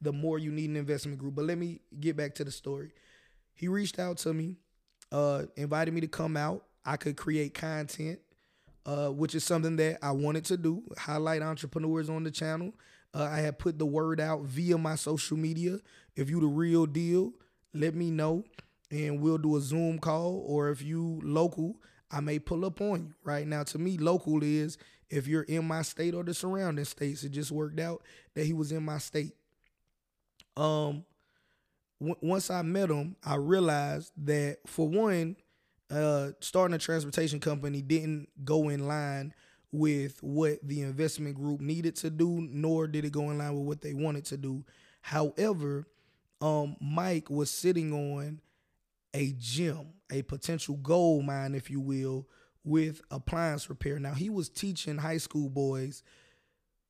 [0.00, 1.34] the more you need an investment group.
[1.34, 2.90] But let me get back to the story.
[3.54, 4.56] He reached out to me,
[5.12, 6.64] uh, invited me to come out.
[6.84, 8.18] I could create content,
[8.86, 12.72] uh, which is something that I wanted to do, highlight entrepreneurs on the channel.
[13.14, 15.78] Uh, I had put the word out via my social media.
[16.16, 17.32] If you the real deal,
[17.74, 18.44] let me know
[18.90, 20.42] and we'll do a Zoom call.
[20.46, 21.76] Or if you local,
[22.10, 23.14] I may pull up on you.
[23.22, 24.78] Right now, to me, local is
[25.12, 27.22] if you're in my state or the surrounding states.
[27.22, 28.02] It just worked out
[28.34, 29.34] that he was in my state.
[30.56, 31.04] Um,
[32.00, 35.36] w- once I met him, I realized that for one,
[35.90, 39.34] uh, starting a transportation company didn't go in line
[39.70, 43.66] with what the investment group needed to do, nor did it go in line with
[43.66, 44.64] what they wanted to do.
[45.02, 45.86] However,
[46.40, 48.40] um, Mike was sitting on
[49.14, 52.26] a gem, a potential gold mine, if you will,
[52.64, 53.98] with appliance repair.
[53.98, 56.02] Now, he was teaching high school boys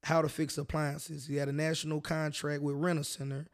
[0.05, 1.27] how to fix appliances.
[1.27, 3.47] He had a national contract with Rent-A-Center,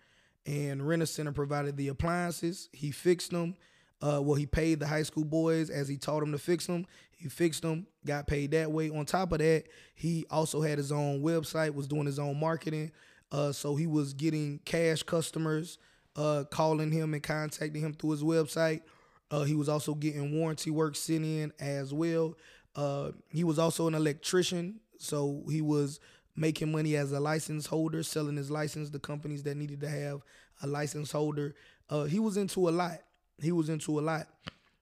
[0.47, 2.69] and Rent-A-Center provided the appliances.
[2.73, 3.57] He fixed them.
[4.01, 6.87] Uh, well, he paid the high school boys as he taught them to fix them.
[7.17, 8.91] He fixed them, got paid that way.
[8.91, 12.93] On top of that, he also had his own website, was doing his own marketing.
[13.31, 15.79] Uh, so he was getting cash customers
[16.17, 18.83] uh, calling him and contacting him through his website.
[19.31, 22.35] Uh, he was also getting warranty work sent in as well.
[22.75, 26.01] Uh, he was also an electrician, so he was
[26.37, 30.21] making money as a license holder, selling his license to companies that needed to have
[30.63, 31.55] a license holder.
[31.91, 32.99] Uh, he was into a lot.
[33.41, 34.29] He was into a lot.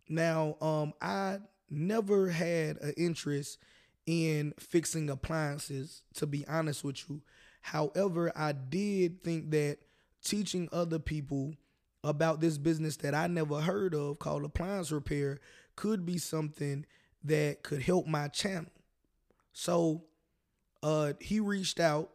[0.08, 1.38] Now, um, I
[1.70, 3.58] never had an interest
[4.06, 7.22] in fixing appliances, to be honest with you.
[7.60, 9.78] However, I did think that
[10.22, 11.54] teaching other people
[12.06, 15.40] about this business that I never heard of called appliance repair
[15.74, 16.86] could be something
[17.24, 18.70] that could help my channel.
[19.52, 20.04] So
[20.84, 22.10] uh, he reached out,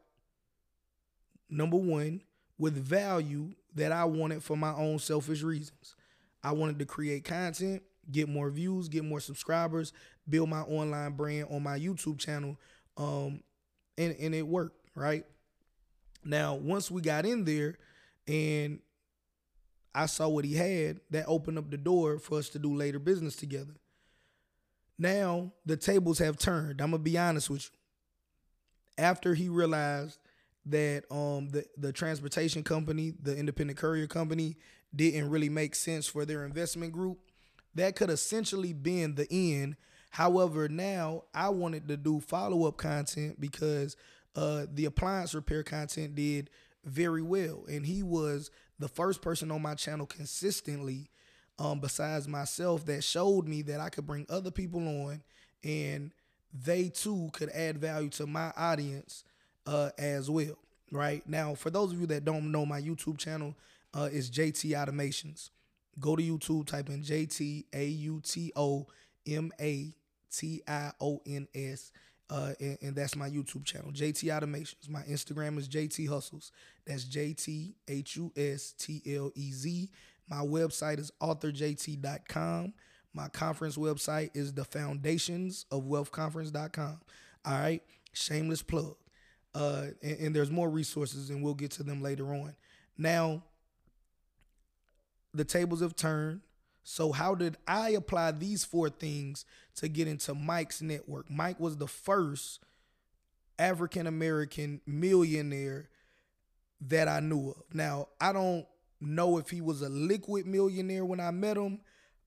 [1.50, 2.22] number one,
[2.58, 5.96] with value that I wanted for my own selfish reasons.
[6.42, 9.92] I wanted to create content, get more views, get more subscribers,
[10.30, 12.58] build my online brand on my YouTube channel.
[12.96, 13.44] Um,
[13.98, 15.26] and, and it worked, right?
[16.24, 17.78] Now, once we got in there
[18.26, 18.80] and
[19.94, 23.00] I saw what he had, that opened up the door for us to do later
[23.00, 23.74] business together.
[24.98, 26.80] Now the tables have turned.
[26.82, 29.04] I'm gonna be honest with you.
[29.04, 30.20] After he realized
[30.68, 34.58] that um the, the transportation company, the independent courier company,
[34.96, 37.18] didn't really make sense for their investment group,
[37.74, 39.76] that could essentially been the end.
[40.12, 43.98] However, now I wanted to do follow-up content because
[44.36, 46.50] uh the appliance repair content did
[46.86, 47.66] very well.
[47.68, 51.10] And he was the first person on my channel consistently,
[51.60, 55.22] um, besides myself, that showed me that I could bring other people on
[55.64, 56.12] and
[56.54, 59.24] they too could add value to my audience
[59.66, 60.58] uh, as well.
[60.92, 63.56] Right now, for those of you that don't know, my YouTube channel
[63.94, 65.52] uh, is JT Automations.
[66.00, 68.88] Go to YouTube, type in JT A U T O
[69.28, 69.94] M A
[70.30, 71.92] T I O N S
[72.32, 74.90] uh, and, and, that's my YouTube channel, JT Automations.
[74.90, 76.52] My Instagram is JT Hustlez.
[76.86, 79.90] That's J T H U S T L E Z.
[80.30, 82.74] My website is authorjt.com.
[83.14, 87.02] My conference website is the foundations of wealthconference.com.
[87.46, 88.96] All right, shameless plug.
[89.54, 92.56] Uh, and, and there's more resources, and we'll get to them later on.
[92.98, 93.44] Now,
[95.34, 96.42] the tables have turned.
[96.84, 101.30] So, how did I apply these four things to get into Mike's network?
[101.30, 102.60] Mike was the first
[103.60, 105.90] African American millionaire
[106.82, 107.64] that I knew of.
[107.74, 108.66] Now, I don't
[109.00, 111.80] know if he was a liquid millionaire when I met him,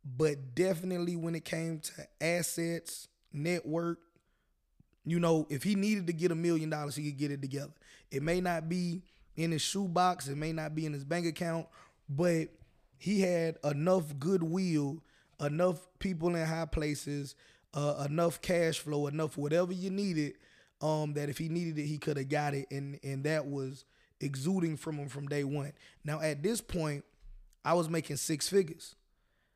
[0.04, 3.98] but definitely when it came to assets, network,
[5.04, 7.72] you know, if he needed to get a million dollars, he could get it together.
[8.10, 9.02] It may not be
[9.36, 11.66] in his shoebox, it may not be in his bank account,
[12.08, 12.48] but
[12.96, 15.02] he had enough goodwill,
[15.40, 17.34] enough people in high places,
[17.74, 20.34] uh, enough cash flow, enough whatever you needed,
[20.80, 23.84] um, that if he needed it, he could have got it, and and that was
[24.24, 25.72] exuding from him from day one.
[26.04, 27.04] Now at this point,
[27.64, 28.94] I was making six figures,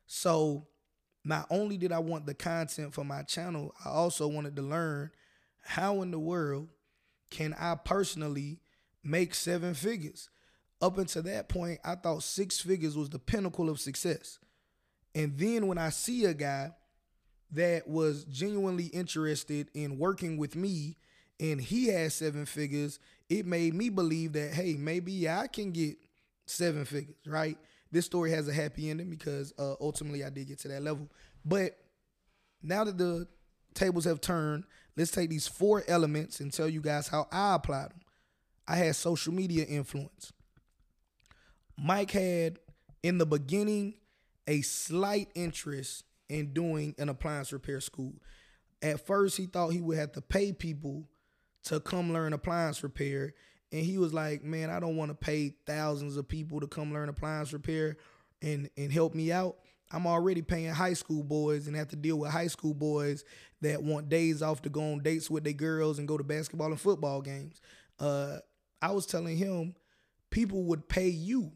[0.07, 0.67] so
[1.23, 5.11] not only did I want the content for my channel, I also wanted to learn
[5.61, 6.69] how in the world
[7.29, 8.59] can I personally
[9.03, 10.29] make seven figures
[10.81, 14.39] up until that point, I thought six figures was the pinnacle of success.
[15.13, 16.71] And then when I see a guy
[17.51, 20.97] that was genuinely interested in working with me
[21.39, 22.99] and he had seven figures,
[23.29, 25.97] it made me believe that, hey, maybe I can get
[26.45, 27.57] seven figures, right?
[27.91, 31.09] This story has a happy ending because uh, ultimately I did get to that level.
[31.45, 31.77] But
[32.61, 33.27] now that the
[33.73, 34.65] tables have turned,
[34.97, 38.01] let's take these four elements and tell you guys how I applied them.
[38.67, 40.31] I had social media influence.
[41.77, 42.59] Mike had
[43.01, 43.95] in the beginning
[44.47, 48.13] a slight interest in doing an appliance repair school.
[48.81, 51.07] At first, he thought he would have to pay people
[51.63, 53.33] to come learn appliance repair.
[53.71, 56.93] And he was like, Man, I don't want to pay thousands of people to come
[56.93, 57.97] learn appliance repair
[58.41, 59.57] and, and help me out.
[59.91, 63.23] I'm already paying high school boys and have to deal with high school boys
[63.61, 66.67] that want days off to go on dates with their girls and go to basketball
[66.67, 67.59] and football games.
[67.99, 68.37] Uh,
[68.81, 69.75] I was telling him
[70.29, 71.51] people would pay you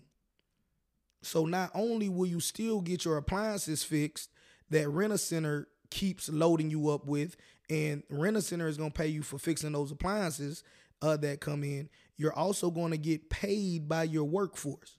[1.24, 4.30] so not only will you still get your appliances fixed
[4.70, 7.38] that Rent-A-Center keeps loading you up with,
[7.69, 10.63] and Rent-A-Center is gonna pay you for fixing those appliances
[11.02, 11.89] uh, that come in.
[12.17, 14.97] You're also gonna get paid by your workforce.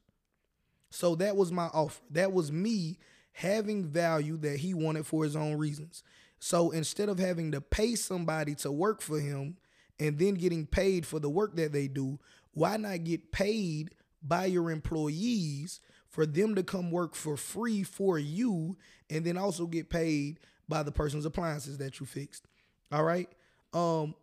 [0.91, 2.03] So that was my offer.
[2.11, 2.99] That was me
[3.33, 6.03] having value that he wanted for his own reasons.
[6.39, 9.57] So instead of having to pay somebody to work for him
[9.99, 12.19] and then getting paid for the work that they do,
[12.53, 18.19] why not get paid by your employees for them to come work for free for
[18.19, 18.77] you
[19.11, 20.39] and then also get paid
[20.69, 22.47] by the person's appliances that you fixed.
[22.93, 23.29] All right.
[23.73, 24.15] Um,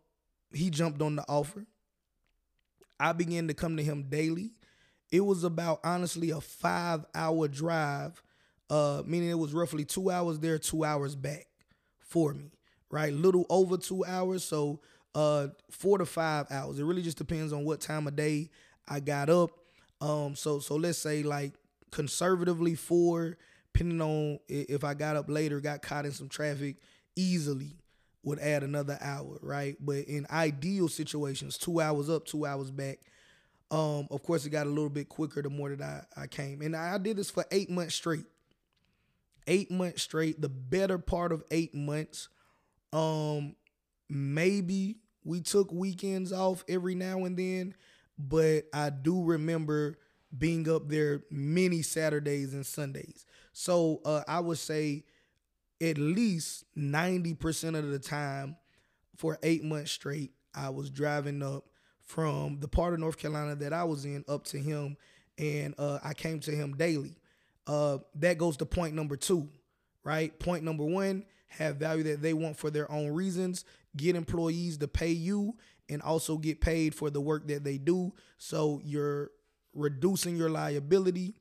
[0.52, 1.66] he jumped on the offer.
[2.98, 4.52] I began to come to him daily.
[5.10, 8.22] It was about honestly a five hour drive,
[8.70, 11.46] uh, meaning it was roughly two hours there, two hours back
[12.00, 12.52] for me,
[12.90, 13.12] right?
[13.12, 14.44] Little over two hours.
[14.44, 14.80] So
[15.14, 16.78] uh four to five hours.
[16.78, 18.48] It really just depends on what time of day
[18.88, 19.50] I got up.
[20.00, 21.52] Um, so so let's say like
[21.90, 23.36] conservatively four,
[23.72, 26.76] depending on if I got up later, got caught in some traffic,
[27.14, 27.76] easily
[28.22, 29.76] would add another hour, right?
[29.80, 33.00] But in ideal situations, two hours up, two hours back.
[33.70, 36.60] Um, of course, it got a little bit quicker the more that I, I came.
[36.62, 38.26] And I did this for eight months straight.
[39.46, 42.28] Eight months straight, the better part of eight months.
[42.92, 43.56] Um,
[44.08, 47.74] maybe we took weekends off every now and then,
[48.18, 49.98] but I do remember
[50.36, 53.26] being up there many Saturdays and Sundays.
[53.52, 55.04] So uh, I would say
[55.82, 58.56] at least 90% of the time
[59.16, 61.64] for eight months straight, I was driving up
[62.00, 64.96] from the part of North Carolina that I was in up to him,
[65.38, 67.16] and uh, I came to him daily.
[67.66, 69.48] Uh, that goes to point number two,
[70.04, 70.38] right?
[70.38, 73.64] Point number one have value that they want for their own reasons,
[73.96, 75.54] get employees to pay you,
[75.88, 78.12] and also get paid for the work that they do.
[78.38, 79.30] So you're
[79.74, 81.34] reducing your liability,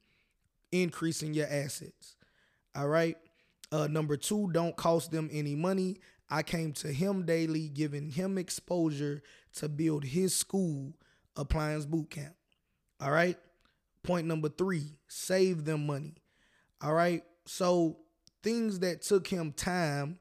[0.71, 2.15] increasing your assets.
[2.75, 3.17] All right.
[3.71, 5.97] Uh, number two, don't cost them any money.
[6.29, 9.21] I came to him daily, giving him exposure
[9.55, 10.93] to build his school,
[11.35, 12.35] Appliance Boot Camp.
[12.99, 13.37] All right.
[14.03, 16.15] Point number three, save them money.
[16.81, 17.23] All right.
[17.45, 17.97] So
[18.43, 20.19] things that took him time,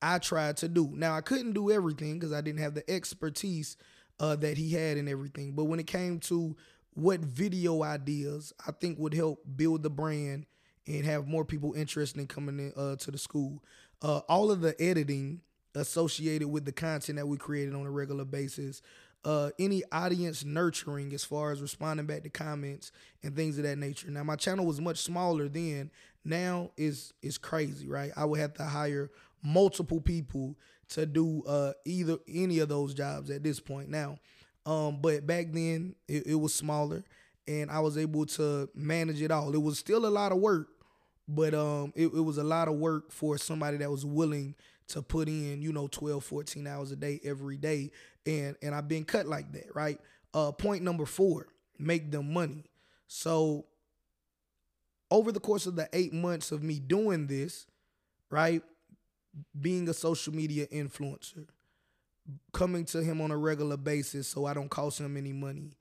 [0.00, 0.90] I tried to do.
[0.94, 3.76] Now I couldn't do everything because I didn't have the expertise
[4.18, 5.52] uh, that he had and everything.
[5.52, 6.56] But when it came to
[6.94, 10.46] what video ideas I think would help build the brand
[10.86, 13.62] and have more people interested in coming in, uh, to the school.
[14.00, 15.40] Uh, all of the editing
[15.74, 18.82] associated with the content that we created on a regular basis,
[19.24, 22.90] uh, any audience nurturing as far as responding back to comments
[23.22, 24.10] and things of that nature.
[24.10, 25.90] Now my channel was much smaller then.
[26.24, 28.10] Now is is crazy, right?
[28.16, 29.10] I would have to hire
[29.42, 30.56] multiple people
[30.90, 33.88] to do uh, either any of those jobs at this point.
[33.88, 34.18] Now,
[34.66, 37.04] um, but back then it, it was smaller
[37.48, 39.54] and I was able to manage it all.
[39.54, 40.68] It was still a lot of work,
[41.28, 44.54] but um, it, it was a lot of work for somebody that was willing
[44.88, 47.90] to put in, you know, 12, 14 hours a day every day.
[48.26, 49.98] And and I've been cut like that, right?
[50.34, 51.48] Uh, point number four,
[51.78, 52.64] make them money.
[53.06, 53.66] So
[55.10, 57.66] over the course of the eight months of me doing this,
[58.30, 58.62] right,
[59.60, 61.46] being a social media influencer,
[62.52, 65.72] coming to him on a regular basis so I don't cost him any money.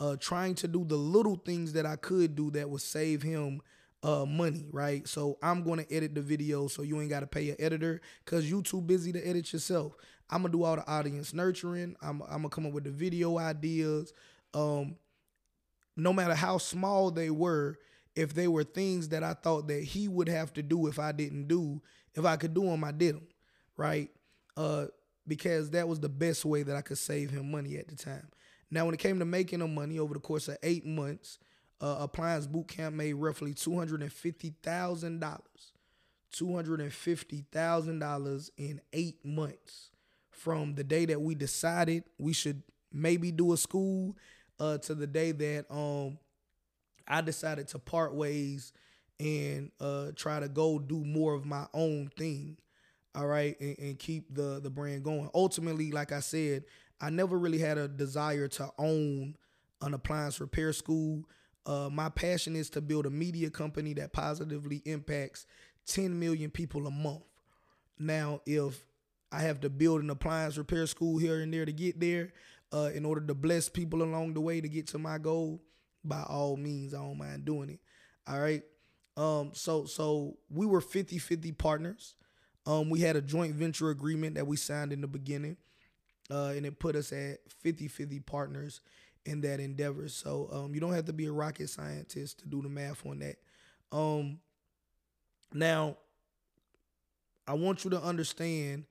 [0.00, 3.60] Uh, trying to do the little things that I could do that would save him
[4.02, 5.06] uh, money, right?
[5.06, 8.00] So I'm going to edit the video so you ain't got to pay an editor
[8.24, 9.94] because you too busy to edit yourself.
[10.28, 11.94] I'm going to do all the audience nurturing.
[12.02, 14.12] I'm, I'm going to come up with the video ideas.
[14.54, 14.96] Um,
[15.96, 17.78] no matter how small they were,
[18.14, 21.12] if they were things that I thought that he would have to do if I
[21.12, 21.80] didn't do,
[22.14, 23.26] if I could do them, I did them,
[23.76, 24.10] right?
[24.56, 24.86] Uh,
[25.26, 28.28] because that was the best way that I could save him money at the time.
[28.70, 31.38] Now, when it came to making him money over the course of eight months,
[31.82, 35.72] uh, Appliance Boot Camp made roughly two hundred and fifty thousand dollars,
[36.30, 39.90] two hundred and fifty thousand dollars in eight months
[40.30, 42.62] from the day that we decided we should
[42.92, 44.16] maybe do a school
[44.60, 46.18] uh, to the day that um
[47.06, 48.72] I decided to part ways
[49.18, 52.56] and uh, try to go do more of my own thing
[53.14, 55.28] all right, and, and, keep the the brand going.
[55.34, 56.64] Ultimately, like I said,
[57.00, 59.36] I never really had a desire to own
[59.82, 61.28] an appliance repair school.
[61.64, 65.46] Uh, my passion is to build a media company that positively impacts
[65.86, 67.22] 10 million people a month.
[67.98, 68.84] Now, if
[69.30, 72.32] I have to build an appliance repair school here and there to get there,
[72.72, 75.60] uh, in order to bless people along the way to get to my goal,
[76.04, 77.80] by all means, I don't mind doing it.
[78.26, 78.62] All right.
[79.16, 82.14] Um, so so we were 50-50 partners.
[82.66, 85.56] Um, we had a joint venture agreement that we signed in the beginning,
[86.30, 88.80] uh, and it put us at 50 50 partners
[89.24, 90.08] in that endeavor.
[90.08, 93.20] So um, you don't have to be a rocket scientist to do the math on
[93.20, 93.36] that.
[93.90, 94.38] Um,
[95.52, 95.96] now,
[97.46, 98.84] I want you to understand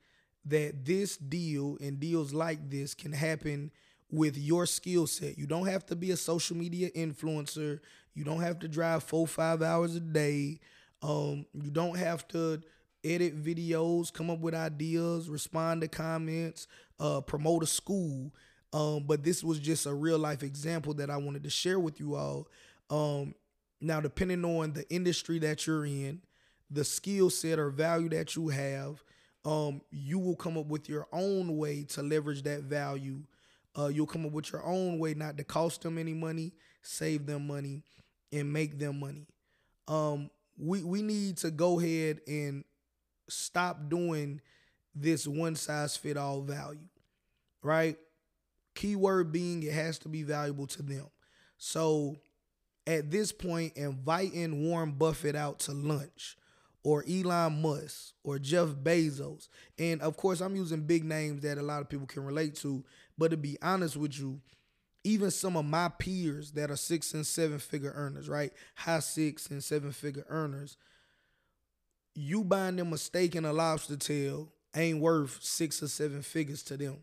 [0.44, 3.70] that this deal and deals like this can happen
[4.10, 5.38] with your skill set.
[5.38, 7.80] You don't have to be a social media influencer.
[8.14, 10.60] You don't have to drive four, five hours a day.
[11.02, 12.60] Um, you don't have to
[13.04, 16.68] edit videos, come up with ideas, respond to comments,
[17.00, 18.32] uh, promote a school.
[18.72, 22.00] Um, but this was just a real life example that I wanted to share with
[22.00, 22.48] you all.
[22.90, 23.34] Um,
[23.80, 26.22] Now, depending on the industry that you're in,
[26.70, 29.02] the skill set or value that you have,
[29.44, 33.24] um, you will come up with your own way to leverage that value.
[33.76, 36.52] Uh, you'll come up with your own way not to cost them any money,
[36.82, 37.82] save them money,
[38.30, 39.26] and make them money.
[39.88, 42.64] Um, we we need to go ahead and
[43.28, 44.40] stop doing
[44.94, 46.88] this one size fit all value,
[47.62, 47.96] right?
[48.74, 51.06] Keyword being it has to be valuable to them.
[51.58, 52.16] So
[52.86, 56.36] at this point, inviting Warren Buffett out to lunch
[56.82, 59.48] or Elon Musk or Jeff Bezos,
[59.78, 62.84] and of course, I'm using big names that a lot of people can relate to,
[63.16, 64.40] but to be honest with you,
[65.04, 68.52] even some of my peers that are six and seven figure earners, right?
[68.76, 70.76] High six and seven figure earners,
[72.14, 76.62] you buying them a steak and a lobster tail ain't worth six or seven figures
[76.64, 76.98] to them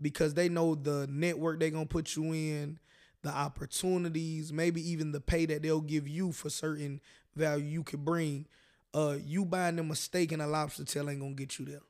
[0.00, 2.78] because they know the network they're gonna put you in,
[3.22, 7.00] the opportunities, maybe even the pay that they'll give you for certain
[7.34, 8.46] value you could bring.
[8.94, 11.82] Uh, you buying them a steak and a lobster tail ain't gonna get you there.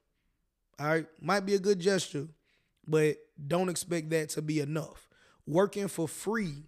[0.80, 2.28] All right, might be a good gesture,
[2.86, 5.08] but don't expect that to be enough.
[5.46, 6.64] Working for free,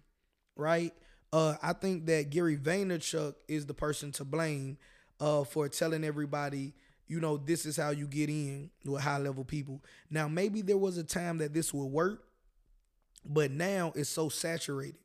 [0.55, 0.93] right?
[1.31, 4.77] Uh, I think that Gary Vaynerchuk is the person to blame
[5.19, 6.73] uh, for telling everybody
[7.11, 9.83] you know, this is how you get in with high level people.
[10.09, 12.23] Now, maybe there was a time that this would work,
[13.25, 14.95] but now it's so saturated.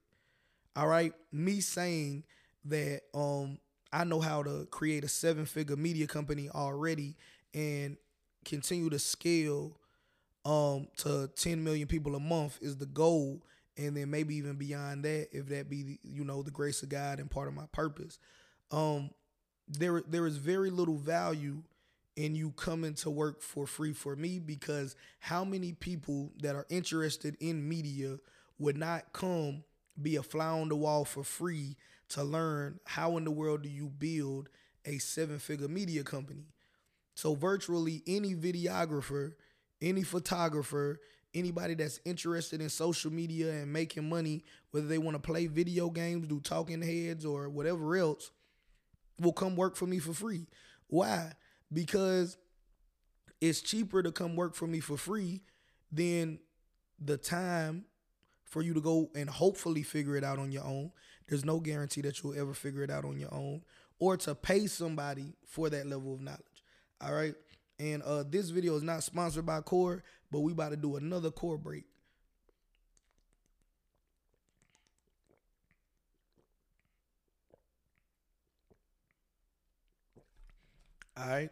[0.76, 1.12] All right.
[1.32, 2.22] Me saying
[2.66, 3.58] that um
[3.92, 7.16] I know how to create a seven figure media company already
[7.54, 7.96] and
[8.44, 9.76] continue to scale
[10.44, 13.42] um to 10 million people a month is the goal
[13.76, 17.18] and then maybe even beyond that if that be you know the grace of God
[17.18, 18.18] and part of my purpose
[18.70, 19.10] um
[19.68, 21.62] there there is very little value
[22.16, 26.66] and you coming to work for free for me because how many people that are
[26.70, 28.18] interested in media
[28.58, 29.62] would not come
[30.00, 31.76] be a fly on the wall for free
[32.08, 34.48] to learn how in the world do you build
[34.84, 36.46] a seven figure media company?
[37.14, 39.32] So virtually any videographer
[39.82, 41.00] any photographer
[41.34, 45.90] anybody that's interested in social media and making money whether they want to play video
[45.90, 48.30] games do talking heads or whatever else
[49.20, 50.46] will come work for me for free.
[50.88, 51.32] Why
[51.72, 52.36] because
[53.40, 55.42] it's cheaper to come work for me for free
[55.92, 56.38] than
[56.98, 57.84] the time
[58.44, 60.92] for you to go and hopefully figure it out on your own.
[61.28, 63.62] There's no guarantee that you'll ever figure it out on your own
[63.98, 66.40] or to pay somebody for that level of knowledge.
[67.00, 67.34] All right.
[67.78, 71.30] And uh, this video is not sponsored by Core, but we about to do another
[71.30, 71.84] Core break.
[81.18, 81.50] All right.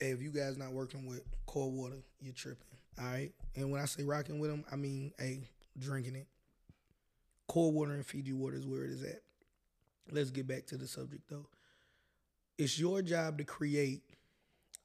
[0.00, 2.66] Hey, if you guys not working with Core Water, you're tripping.
[2.98, 3.32] All right.
[3.56, 5.48] And when I say rocking with them, I mean, hey,
[5.78, 6.26] drinking it.
[7.46, 9.20] Core Water and Fiji Water is where it is at.
[10.10, 11.46] Let's get back to the subject though.
[12.56, 14.02] It's your job to create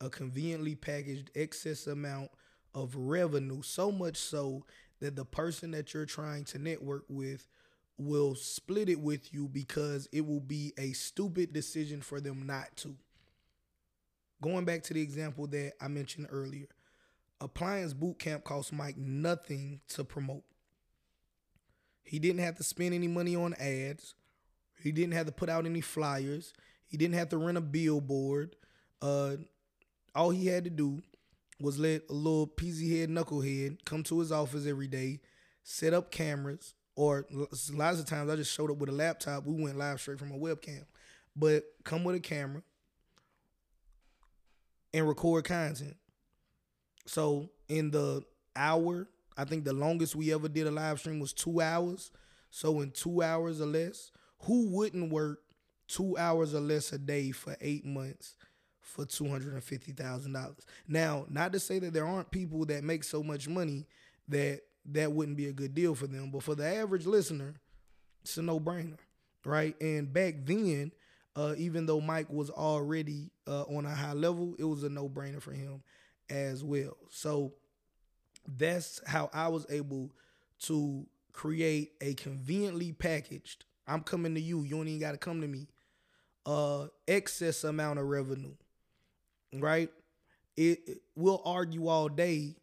[0.01, 2.31] a conveniently packaged excess amount
[2.73, 4.65] of revenue, so much so
[4.99, 7.47] that the person that you're trying to network with
[7.99, 12.75] will split it with you because it will be a stupid decision for them not
[12.77, 12.95] to.
[14.41, 16.67] Going back to the example that I mentioned earlier,
[17.41, 20.43] appliance boot camp cost Mike nothing to promote.
[22.03, 24.15] He didn't have to spend any money on ads.
[24.81, 26.53] He didn't have to put out any flyers.
[26.87, 28.55] He didn't have to rent a billboard.
[29.01, 29.35] Uh,
[30.15, 31.01] all he had to do
[31.59, 35.19] was let a little peasy head knucklehead come to his office every day,
[35.63, 39.45] set up cameras, or lots of times I just showed up with a laptop.
[39.45, 40.83] We went live straight from a webcam,
[41.33, 42.61] but come with a camera
[44.93, 45.95] and record content.
[47.05, 51.31] So in the hour, I think the longest we ever did a live stream was
[51.31, 52.11] two hours.
[52.51, 55.39] So in two hours or less, who wouldn't work
[55.87, 58.35] two hours or less a day for eight months
[58.81, 60.65] for two hundred and fifty thousand dollars?
[60.85, 63.87] Now, not to say that there aren't people that make so much money
[64.27, 66.31] that that wouldn't be a good deal for them.
[66.31, 67.55] But for the average listener,
[68.21, 68.97] it's a no brainer,
[69.45, 69.75] right?
[69.81, 70.91] And back then,
[71.35, 75.07] uh, even though Mike was already uh, on a high level, it was a no
[75.07, 75.83] brainer for him
[76.29, 76.97] as well.
[77.09, 77.53] So
[78.47, 80.11] that's how I was able
[80.61, 83.65] to create a conveniently packaged.
[83.87, 84.63] I'm coming to you.
[84.63, 85.67] You don't even got to come to me.
[86.45, 88.55] Uh, excess amount of revenue,
[89.53, 89.89] right?
[90.57, 92.55] It, it we'll argue all day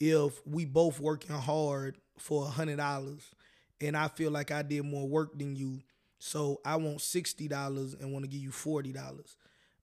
[0.00, 3.22] if we both working hard for a hundred dollars
[3.80, 5.80] and I feel like I did more work than you,
[6.18, 9.36] so I want sixty dollars and want to give you forty dollars,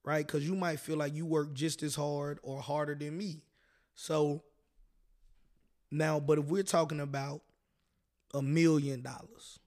[0.04, 0.26] right?
[0.26, 3.42] Because you might feel like you work just as hard or harder than me.
[3.96, 4.44] So
[5.92, 7.42] now, but if we're talking about
[8.34, 9.60] a million dollars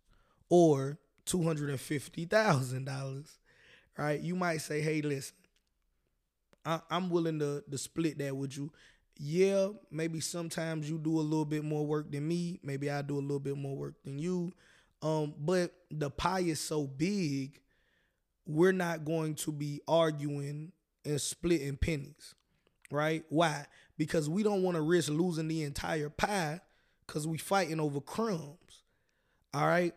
[0.49, 3.39] or two hundred and fifty thousand dollars,
[3.99, 4.21] right?
[4.21, 5.37] You might say, "Hey, listen,
[6.65, 8.73] I, am willing to to split that with you."
[9.17, 12.59] Yeah, maybe sometimes you do a little bit more work than me.
[12.63, 14.53] Maybe I do a little bit more work than you.
[15.03, 17.61] Um, but the pie is so big,
[18.47, 20.73] we're not going to be arguing
[21.05, 22.35] and splitting pennies,
[22.91, 23.25] right?
[23.29, 23.67] Why?
[23.97, 26.61] Because we don't want to risk losing the entire pie
[27.07, 28.83] because we're fighting over crumbs.
[29.53, 29.95] All right.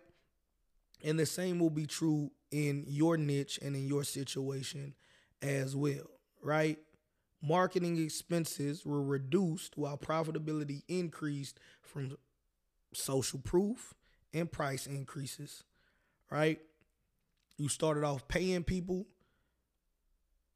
[1.04, 4.94] And the same will be true in your niche and in your situation
[5.42, 6.10] as well,
[6.42, 6.78] right?
[7.42, 12.18] Marketing expenses were reduced while profitability increased from
[12.94, 13.94] social proof
[14.34, 15.64] and price increases,
[16.32, 16.60] right?
[17.58, 19.06] You started off paying people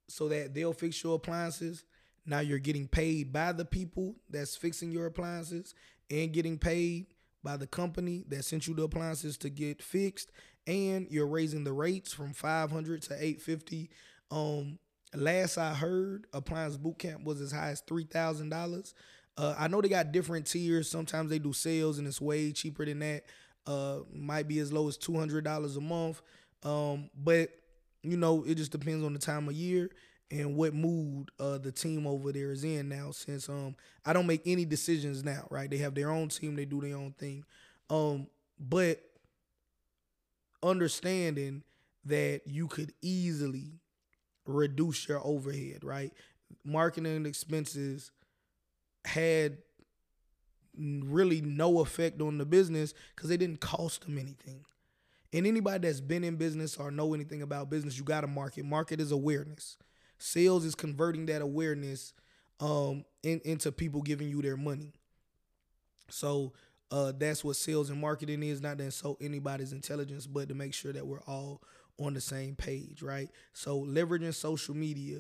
[0.08, 1.84] so that they'll fix your appliances.
[2.26, 5.74] Now you're getting paid by the people that's fixing your appliances
[6.10, 7.08] and getting paid
[7.44, 10.32] by the company that sent you the appliances to get fixed
[10.68, 13.90] and you're raising the rates from 500 to 850
[14.30, 14.78] um
[15.16, 18.94] last i heard appliance boot camp was as high as $3000
[19.38, 22.86] uh, i know they got different tiers sometimes they do sales and it's way cheaper
[22.86, 23.24] than that
[23.68, 26.22] uh, might be as low as $200 a month
[26.64, 27.50] um, but
[28.04, 29.90] you know it just depends on the time of year
[30.32, 33.12] and what mood uh, the team over there is in now.
[33.12, 35.70] Since um, I don't make any decisions now, right?
[35.70, 37.44] They have their own team, they do their own thing.
[37.90, 39.02] Um, but
[40.64, 41.64] understanding
[42.06, 43.80] that you could easily
[44.46, 46.14] reduce your overhead, right?
[46.64, 48.12] Marketing expenses
[49.06, 49.58] had
[50.78, 54.64] really no effect on the business because they didn't cost them anything.
[55.34, 58.66] And anybody that's been in business or know anything about business, you got to market.
[58.66, 59.78] Market is awareness.
[60.18, 62.14] Sales is converting that awareness
[62.60, 64.94] um, in, into people giving you their money.
[66.10, 66.54] So
[66.92, 68.62] uh, that's what sales and marketing is.
[68.62, 71.62] Not to insult anybody's intelligence, but to make sure that we're all
[72.02, 73.30] on the same page, right?
[73.54, 75.20] So leveraging social media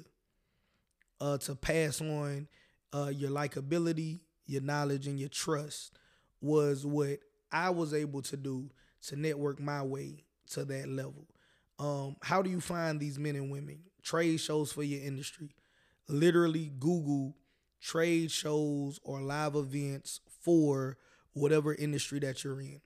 [1.19, 2.47] uh, to pass on
[2.93, 5.97] uh, your likability, your knowledge, and your trust
[6.41, 7.19] was what
[7.51, 8.69] I was able to do
[9.07, 11.27] to network my way to that level.
[11.79, 13.79] Um, how do you find these men and women?
[14.01, 15.55] trade shows for your industry.
[16.07, 17.35] Literally Google
[17.81, 20.97] trade shows or live events for
[21.33, 22.81] whatever industry that you're in.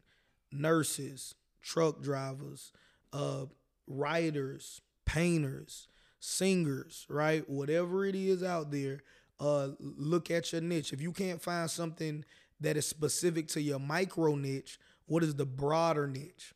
[0.51, 2.71] Nurses, truck drivers,
[3.11, 3.45] uh,
[3.87, 5.87] writers, painters,
[6.19, 7.47] singers, right?
[7.49, 9.01] Whatever it is out there,
[9.39, 10.93] uh, look at your niche.
[10.93, 12.23] If you can't find something
[12.59, 16.53] that is specific to your micro niche, what is the broader niche?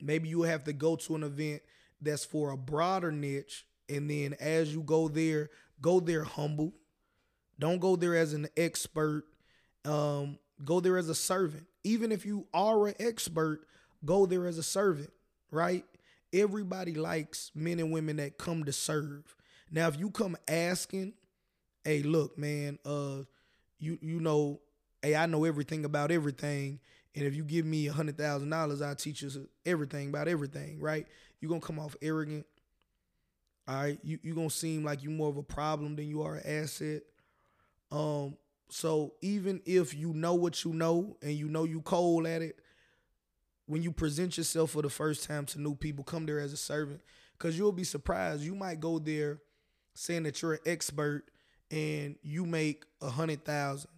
[0.00, 1.62] Maybe you have to go to an event
[2.00, 5.50] that's for a broader niche and then as you go there,
[5.80, 6.72] go there humble.
[7.58, 9.24] Don't go there as an expert.
[9.84, 11.66] Um, go there as a servant.
[11.84, 13.66] Even if you are an expert,
[14.04, 15.10] go there as a servant,
[15.50, 15.84] right?
[16.34, 19.36] Everybody likes men and women that come to serve.
[19.70, 21.14] Now, if you come asking,
[21.84, 23.22] hey, look, man, uh,
[23.78, 24.60] you you know,
[25.02, 26.80] hey, I know everything about everything.
[27.14, 29.30] And if you give me a hundred thousand dollars, I'll teach you
[29.64, 31.06] everything about everything, right?
[31.40, 32.46] You're gonna come off arrogant.
[33.66, 36.36] All right, you you gonna seem like you more of a problem than you are
[36.36, 37.02] an asset.
[37.92, 38.36] Um,
[38.68, 42.58] so even if you know what you know and you know you cold at it,
[43.66, 46.56] when you present yourself for the first time to new people, come there as a
[46.56, 47.00] servant,
[47.38, 48.42] cause you'll be surprised.
[48.42, 49.40] You might go there
[49.94, 51.24] saying that you're an expert
[51.70, 53.90] and you make a hundred thousand,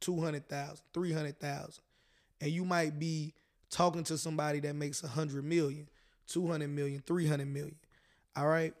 [0.00, 1.82] two hundred thousand, three hundred thousand,
[2.40, 3.34] and you might be
[3.70, 5.88] talking to somebody that makes a hundred million,
[6.26, 7.76] two hundred million, three hundred million
[8.36, 8.74] all right.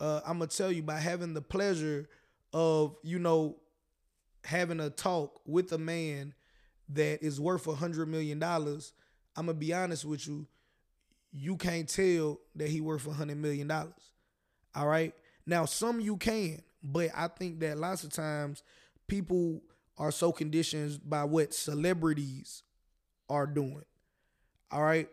[0.00, 2.08] Uh, I'm gonna tell you by having the pleasure
[2.52, 3.56] of you know
[4.44, 6.34] having a talk with a man
[6.90, 8.92] that is worth a hundred million dollars.
[9.36, 10.46] I'm gonna be honest with you.
[11.32, 14.12] You can't tell that he worth a hundred million dollars.
[14.74, 15.14] All right.
[15.46, 18.62] Now some you can, but I think that lots of times
[19.06, 19.62] people
[19.98, 22.62] are so conditioned by what celebrities
[23.28, 23.84] are doing.
[24.70, 25.08] All right.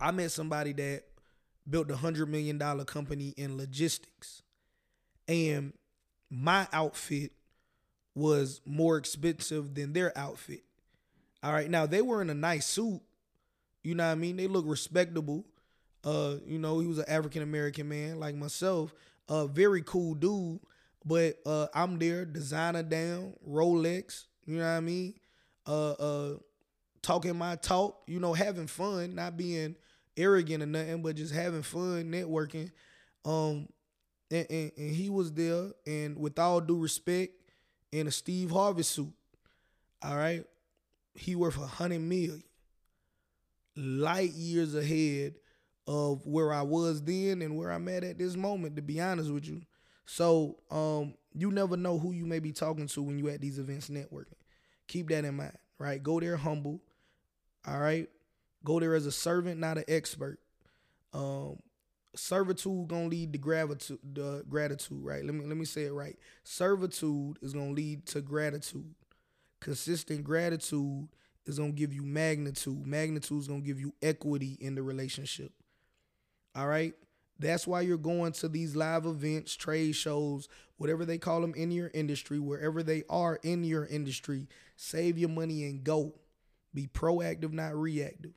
[0.00, 1.02] I met somebody that
[1.68, 4.42] built a hundred million dollar company in logistics.
[5.26, 5.72] And
[6.30, 7.32] my outfit
[8.14, 10.62] was more expensive than their outfit.
[11.42, 11.70] All right.
[11.70, 13.00] Now they were in a nice suit.
[13.82, 14.36] You know what I mean?
[14.36, 15.44] They look respectable.
[16.04, 18.92] Uh, you know, he was an African American man like myself.
[19.28, 20.60] A uh, very cool dude.
[21.04, 25.14] But uh I'm there, designer down, Rolex, you know what I mean?
[25.66, 26.34] Uh uh
[27.02, 29.76] talking my talk, you know, having fun, not being
[30.16, 32.70] arrogant or nothing, but just having fun, networking.
[33.24, 33.68] Um,
[34.30, 37.32] and, and, and he was there, and with all due respect,
[37.92, 39.12] in a Steve Harvey suit.
[40.02, 40.44] All right,
[41.18, 42.42] he worth a hundred million.
[43.76, 45.34] Light years ahead
[45.86, 49.30] of where I was then and where I'm at at this moment, to be honest
[49.30, 49.62] with you.
[50.04, 53.58] So um, you never know who you may be talking to when you at these
[53.58, 54.34] events networking.
[54.86, 56.02] Keep that in mind, right?
[56.02, 56.80] Go there humble.
[57.66, 58.08] All right.
[58.64, 60.40] Go there as a servant, not an expert.
[61.12, 61.58] Um,
[62.14, 65.24] servitude gonna lead to gratitude, the gratitude, right?
[65.24, 66.18] Let me let me say it right.
[66.44, 68.94] Servitude is gonna lead to gratitude.
[69.60, 71.08] Consistent gratitude
[71.46, 72.86] is gonna give you magnitude.
[72.86, 75.52] Magnitude is gonna give you equity in the relationship.
[76.54, 76.94] All right.
[77.40, 81.70] That's why you're going to these live events, trade shows, whatever they call them in
[81.70, 84.48] your industry, wherever they are in your industry.
[84.76, 86.14] Save your money and go.
[86.74, 88.32] Be proactive, not reactive.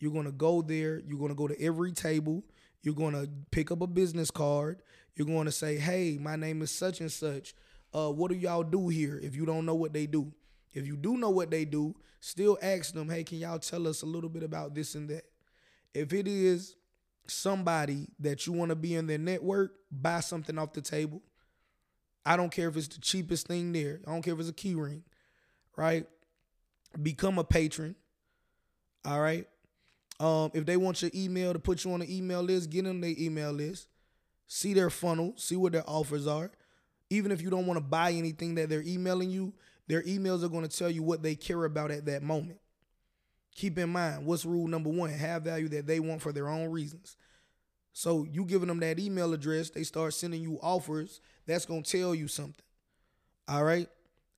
[0.00, 1.00] You're going to go there.
[1.06, 2.42] You're going to go to every table.
[2.82, 4.82] You're going to pick up a business card.
[5.14, 7.54] You're going to say, hey, my name is such and such.
[7.92, 10.32] Uh, what do y'all do here if you don't know what they do?
[10.74, 14.02] If you do know what they do, still ask them, hey, can y'all tell us
[14.02, 15.24] a little bit about this and that?
[15.94, 16.74] If it is
[17.26, 21.22] somebody that you want to be in their network, buy something off the table.
[22.26, 24.00] I don't care if it's the cheapest thing there.
[24.06, 25.04] I don't care if it's a key ring,
[25.76, 26.06] right?
[27.00, 27.94] Become a patron.
[29.04, 29.46] All right.
[30.18, 33.00] Um, if they want your email to put you on the email list, get them
[33.00, 33.88] their email list.
[34.46, 36.50] See their funnel, see what their offers are.
[37.10, 39.52] Even if you don't want to buy anything that they're emailing you,
[39.86, 42.60] their emails are going to tell you what they care about at that moment.
[43.54, 45.10] Keep in mind, what's rule number one?
[45.10, 47.16] Have value that they want for their own reasons.
[47.92, 51.20] So you giving them that email address, they start sending you offers.
[51.46, 52.64] That's gonna tell you something.
[53.46, 53.88] All right,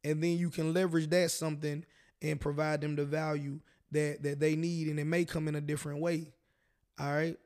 [0.05, 1.85] and then you can leverage that something
[2.21, 3.61] and provide them the value
[3.93, 6.33] that that they need, and it may come in a different way.
[6.99, 7.39] All right,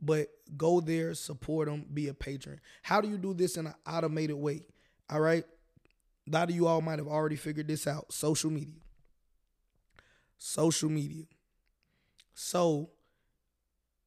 [0.00, 2.60] but go there, support them, be a patron.
[2.82, 4.62] How do you do this in an automated way?
[5.10, 5.44] All right,
[6.26, 8.12] a lot of you all might have already figured this out.
[8.12, 8.80] Social media
[10.38, 11.24] social media.
[12.34, 12.90] So,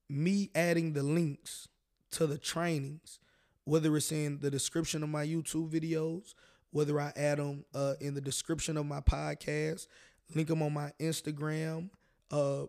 [0.08, 1.68] me adding the links
[2.12, 3.20] to the trainings,
[3.64, 6.34] whether it's in the description of my YouTube videos,
[6.72, 9.88] whether I add them uh, in the description of my podcast,
[10.36, 11.90] link them on my Instagram,
[12.32, 12.66] uh,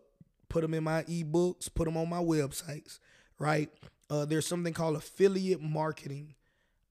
[0.48, 2.98] put them in my ebooks, put them on my websites,
[3.38, 3.70] right?
[4.09, 6.34] Uh, there's something called affiliate marketing.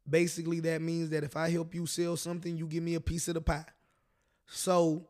[0.10, 3.28] Basically, that means that if I help you sell something, you give me a piece
[3.28, 3.66] of the pie.
[4.47, 5.07] So,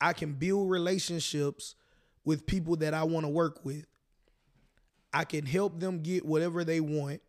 [0.00, 1.76] I can build relationships
[2.24, 3.86] with people that I want to work with.
[5.12, 7.20] I can help them get whatever they want.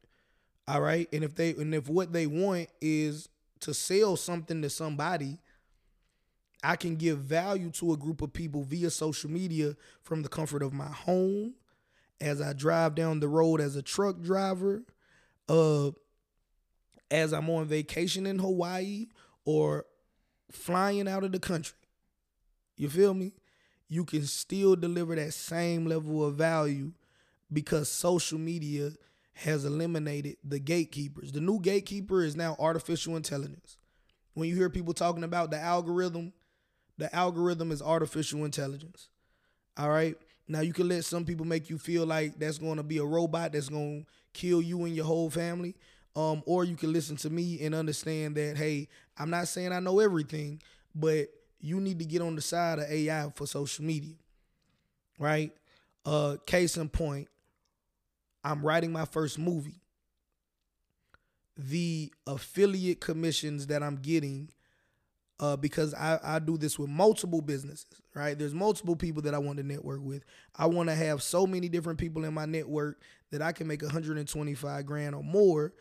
[0.67, 1.07] All right.
[1.13, 3.29] And if they and if what they want is
[3.61, 5.39] to sell something to somebody,
[6.63, 10.63] I can give value to a group of people via social media from the comfort
[10.63, 11.53] of my home
[12.19, 14.83] as I drive down the road as a truck driver,
[15.47, 15.91] uh
[17.11, 19.07] as I'm on vacation in Hawaii
[19.45, 19.85] or
[20.51, 21.77] flying out of the country.
[22.77, 23.33] You feel me?
[23.87, 26.93] You can still deliver that same level of value
[27.51, 28.91] because social media
[29.33, 31.31] has eliminated the gatekeepers.
[31.31, 33.77] The new gatekeeper is now artificial intelligence.
[34.33, 36.33] When you hear people talking about the algorithm,
[36.97, 39.09] the algorithm is artificial intelligence.
[39.77, 40.15] All right.
[40.47, 43.05] Now you can let some people make you feel like that's going to be a
[43.05, 45.75] robot that's going to kill you and your whole family.
[46.15, 48.87] Um, or you can listen to me and understand that, hey,
[49.17, 50.61] I'm not saying I know everything,
[50.93, 51.27] but
[51.59, 54.15] you need to get on the side of AI for social media.
[55.19, 55.51] Right?
[56.05, 57.27] Uh case in point,
[58.43, 59.81] I'm writing my first movie.
[61.57, 64.49] The affiliate commissions that I'm getting
[65.39, 68.37] uh, because I, I do this with multiple businesses, right?
[68.37, 70.23] There's multiple people that I want to network with.
[70.55, 73.01] I want to have so many different people in my network
[73.31, 75.73] that I can make 125 grand or more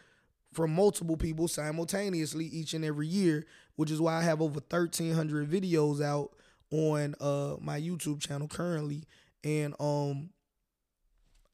[0.54, 3.46] from multiple people simultaneously each and every year,
[3.76, 6.30] which is why I have over 1,300 videos out
[6.70, 9.04] on uh, my YouTube channel currently.
[9.42, 10.30] And um,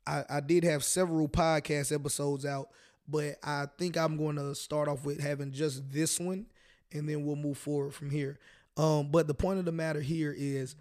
[0.06, 2.68] I, I did have several podcast episodes out,
[3.08, 6.46] but I think I'm going to start off with having just this one,
[6.92, 8.38] and then we'll move forward from here.
[8.76, 10.76] Um, but the point of the matter here is,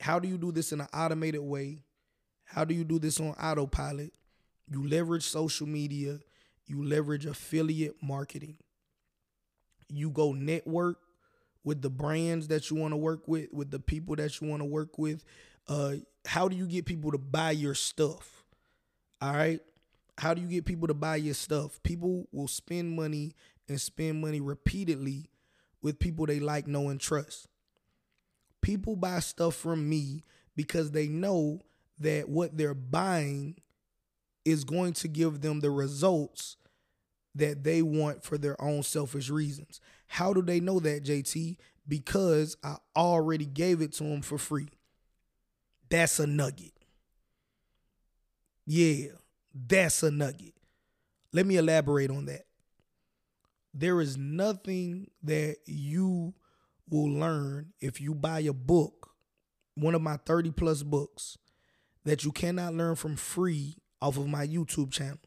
[0.00, 1.84] how do you do this in an automated way?
[2.44, 4.12] How do you do this on autopilot?
[4.70, 6.18] You leverage social media
[6.66, 8.56] you leverage affiliate marketing.
[9.88, 10.98] You go network
[11.62, 14.60] with the brands that you want to work with, with the people that you want
[14.60, 15.24] to work with.
[15.68, 15.94] Uh,
[16.26, 18.44] how do you get people to buy your stuff?
[19.20, 19.60] All right.
[20.18, 21.82] How do you get people to buy your stuff?
[21.82, 23.34] People will spend money
[23.68, 25.30] and spend money repeatedly
[25.82, 27.48] with people they like, know, and trust.
[28.62, 30.24] People buy stuff from me
[30.56, 31.60] because they know
[31.98, 33.56] that what they're buying
[34.44, 36.56] is going to give them the results
[37.34, 39.80] that they want for their own selfish reasons.
[40.06, 41.56] How do they know that, JT?
[41.86, 44.68] because I already gave it to them for free.
[45.90, 46.72] That's a nugget.
[48.66, 49.08] Yeah,
[49.54, 50.54] that's a nugget.
[51.32, 52.46] Let me elaborate on that.
[53.74, 56.34] There is nothing that you
[56.88, 59.10] will learn if you buy a book,
[59.74, 61.36] one of my 30 plus books,
[62.04, 65.18] that you cannot learn from free off of my YouTube channel.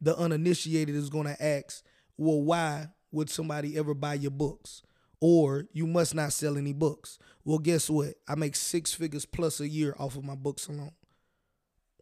[0.00, 1.84] The uninitiated is going to ask,
[2.16, 4.82] well, why would somebody ever buy your books?
[5.20, 7.18] Or you must not sell any books.
[7.44, 8.14] Well, guess what?
[8.26, 10.92] I make six figures plus a year off of my books alone.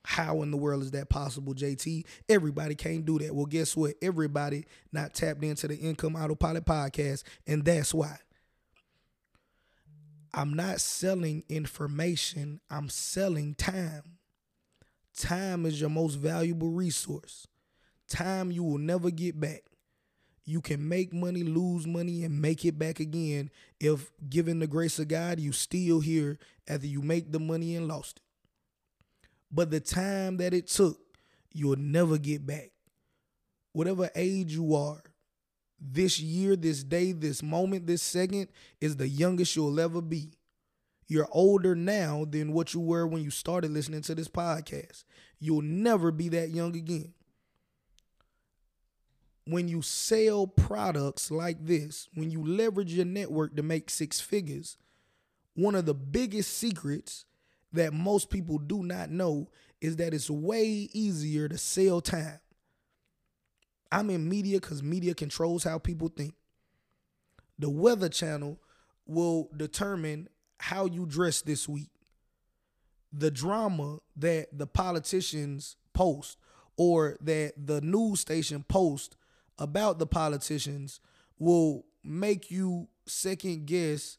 [0.05, 2.05] How in the world is that possible, JT?
[2.29, 3.35] Everybody can't do that.
[3.35, 3.95] Well, guess what?
[4.01, 8.19] Everybody not tapped into the Income Autopilot podcast, and that's why.
[10.33, 14.16] I'm not selling information, I'm selling time.
[15.17, 17.47] Time is your most valuable resource.
[18.09, 19.65] Time you will never get back.
[20.45, 23.51] You can make money, lose money, and make it back again
[23.81, 26.39] if, given the grace of God, you still here
[26.69, 28.23] after you make the money and lost it.
[29.51, 30.99] But the time that it took,
[31.53, 32.71] you'll never get back.
[33.73, 35.03] Whatever age you are,
[35.81, 38.49] this year, this day, this moment, this second
[38.81, 40.31] is the youngest you'll ever be.
[41.09, 45.05] You're older now than what you were when you started listening to this podcast.
[45.39, 47.15] You'll never be that young again
[49.47, 54.77] when you sell products like this, when you leverage your network to make six figures,
[55.55, 57.25] one of the biggest secrets
[57.73, 59.49] that most people do not know
[59.81, 62.41] is that it's way easier to sell time.
[63.93, 66.35] I'm in media because media controls how people think.
[67.59, 68.59] The Weather Channel
[69.07, 70.29] will determine
[70.59, 71.91] how you dress this week.
[73.13, 76.39] The drama that the politicians post
[76.77, 79.17] or that the news station post
[79.59, 81.01] about the politicians
[81.39, 84.19] will make you second guess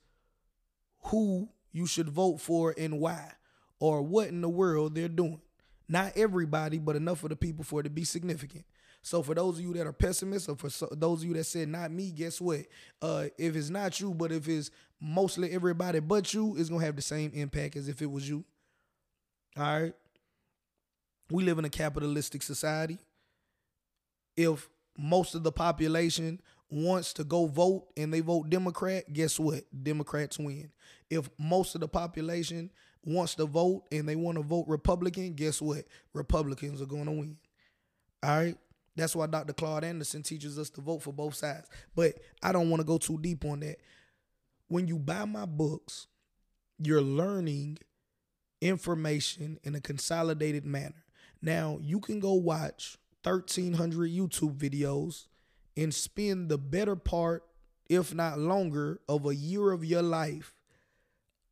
[1.06, 3.32] who you should vote for and why
[3.80, 5.42] or what in the world they're doing.
[5.88, 8.66] Not everybody, but enough of the people for it to be significant.
[9.02, 11.46] So for those of you that are pessimists, or for so, those of you that
[11.46, 12.62] said not me, guess what?
[13.02, 14.70] Uh, if it's not you, but if it's
[15.00, 18.44] mostly everybody but you, is gonna have the same impact as if it was you.
[19.58, 19.94] All right.
[21.30, 23.00] We live in a capitalistic society.
[24.36, 26.40] If most of the population
[26.70, 29.64] wants to go vote and they vote Democrat, guess what?
[29.84, 30.72] Democrats win.
[31.10, 32.70] If most of the population
[33.04, 35.86] wants to vote and they want to vote Republican, guess what?
[36.14, 37.38] Republicans are going to win.
[38.24, 38.58] All right?
[38.96, 39.54] That's why Dr.
[39.54, 41.70] Claude Anderson teaches us to vote for both sides.
[41.96, 43.78] But I don't want to go too deep on that.
[44.68, 46.08] When you buy my books,
[46.78, 47.80] you're learning
[48.62, 51.06] information in a consolidated manner.
[51.42, 55.28] Now, you can go watch 1,300 YouTube videos
[55.76, 57.44] and spend the better part,
[57.90, 60.54] if not longer, of a year of your life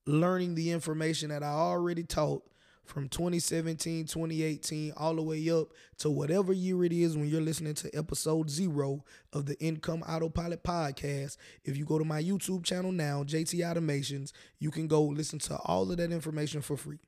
[0.08, 2.44] learning the information that I already taught
[2.86, 7.74] from 2017, 2018, all the way up to whatever year it is when you're listening
[7.76, 11.38] to episode zero of the Income Autopilot podcast.
[11.64, 15.58] If you go to my YouTube channel now, JT Automations, you can go listen to
[15.66, 17.00] all of that information for free.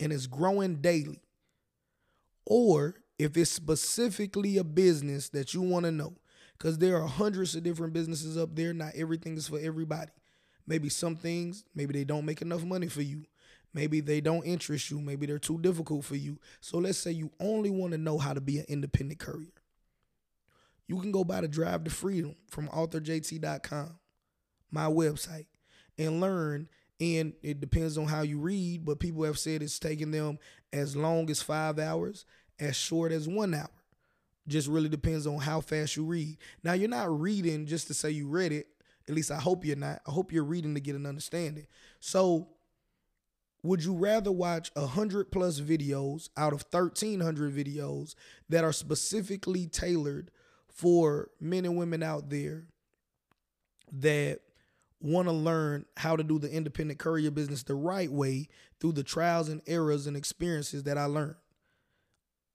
[0.00, 1.22] And it's growing daily.
[2.46, 6.14] Or if it's specifically a business that you want to know,
[6.62, 8.72] because there are hundreds of different businesses up there.
[8.72, 10.12] Not everything is for everybody.
[10.64, 13.24] Maybe some things, maybe they don't make enough money for you.
[13.74, 15.00] Maybe they don't interest you.
[15.00, 16.38] Maybe they're too difficult for you.
[16.60, 19.52] So let's say you only want to know how to be an independent courier.
[20.86, 23.98] You can go buy the Drive to Freedom from authorjt.com,
[24.70, 25.46] my website,
[25.96, 26.68] and learn.
[27.00, 30.38] And it depends on how you read, but people have said it's taking them
[30.72, 32.26] as long as five hours
[32.60, 33.70] as short as one hour.
[34.46, 36.36] Just really depends on how fast you read.
[36.62, 38.66] Now, you're not reading just to say you read it.
[39.08, 40.00] At least I hope you're not.
[40.06, 41.66] I hope you're reading to get an understanding.
[42.00, 42.48] So,
[43.62, 48.14] would you rather watch 100 plus videos out of 1300 videos
[48.48, 50.30] that are specifically tailored
[50.68, 52.64] for men and women out there
[53.92, 54.40] that
[55.00, 58.48] want to learn how to do the independent courier business the right way
[58.80, 61.36] through the trials and errors and experiences that I learned?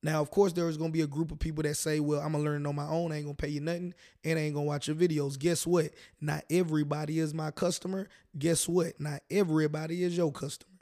[0.04, 2.22] Now, of course, there is going to be a group of people that say, well,
[2.22, 3.12] I'm going to learn it on my own.
[3.12, 3.94] I ain't going to pay you nothing
[4.24, 5.40] and I ain't going to watch your videos.
[5.40, 5.90] Guess what?
[6.22, 8.08] Not everybody is my customer.
[8.38, 9.00] Guess what?
[9.00, 10.77] Not everybody is your customer.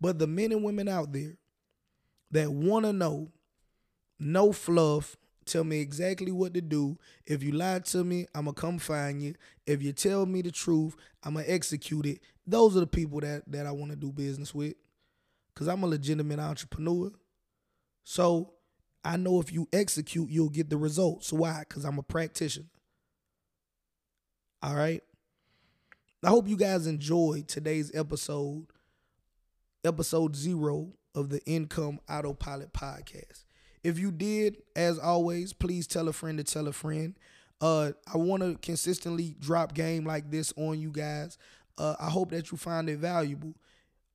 [0.00, 1.36] But the men and women out there
[2.30, 3.32] that want to know,
[4.18, 6.98] no fluff, tell me exactly what to do.
[7.26, 9.34] If you lie to me, I'm going to come find you.
[9.66, 12.20] If you tell me the truth, I'm going to execute it.
[12.46, 14.74] Those are the people that, that I want to do business with
[15.52, 17.10] because I'm a legitimate entrepreneur.
[18.02, 18.54] So
[19.04, 21.32] I know if you execute, you'll get the results.
[21.32, 21.64] Why?
[21.66, 22.66] Because I'm a practitioner.
[24.62, 25.02] All right.
[26.22, 28.66] I hope you guys enjoyed today's episode,
[29.84, 33.44] episode zero of the Income Autopilot podcast.
[33.82, 37.14] If you did, as always, please tell a friend to tell a friend.
[37.60, 41.36] Uh, I want to consistently drop game like this on you guys.
[41.76, 43.54] Uh, I hope that you find it valuable.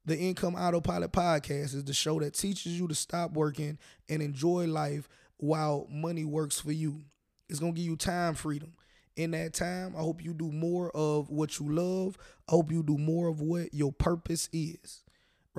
[0.05, 3.77] The Income Autopilot podcast is the show that teaches you to stop working
[4.09, 5.07] and enjoy life
[5.37, 7.01] while money works for you.
[7.47, 8.73] It's going to give you time freedom.
[9.15, 12.17] In that time, I hope you do more of what you love.
[12.47, 15.03] I hope you do more of what your purpose is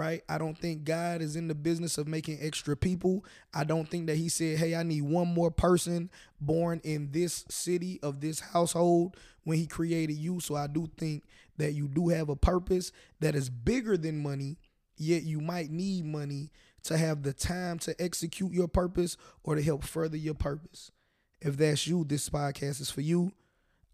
[0.00, 0.22] right?
[0.30, 3.22] I don't think God is in the business of making extra people.
[3.52, 6.08] I don't think that He said, hey, I need one more person
[6.40, 10.40] born in this city of this household when He created you.
[10.40, 11.24] So I do think
[11.58, 14.56] that you do have a purpose that is bigger than money,
[14.96, 16.50] yet you might need money
[16.84, 20.90] to have the time to execute your purpose or to help further your purpose.
[21.42, 23.32] If that's you, this podcast is for you.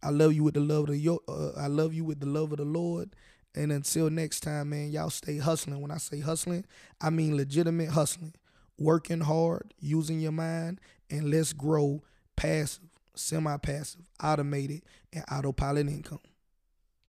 [0.05, 2.53] I love you with the love of the uh, I love you with the love
[2.53, 3.17] of the Lord.
[3.57, 5.81] And until next time, man, y'all stay hustling.
[5.81, 6.65] When I say hustling,
[7.01, 8.35] I mean legitimate hustling.
[8.79, 10.81] Working hard, using your mind,
[11.11, 12.03] and let's grow
[12.37, 12.85] passive,
[13.15, 14.83] semi passive, automated,
[15.15, 16.21] and autopilot income.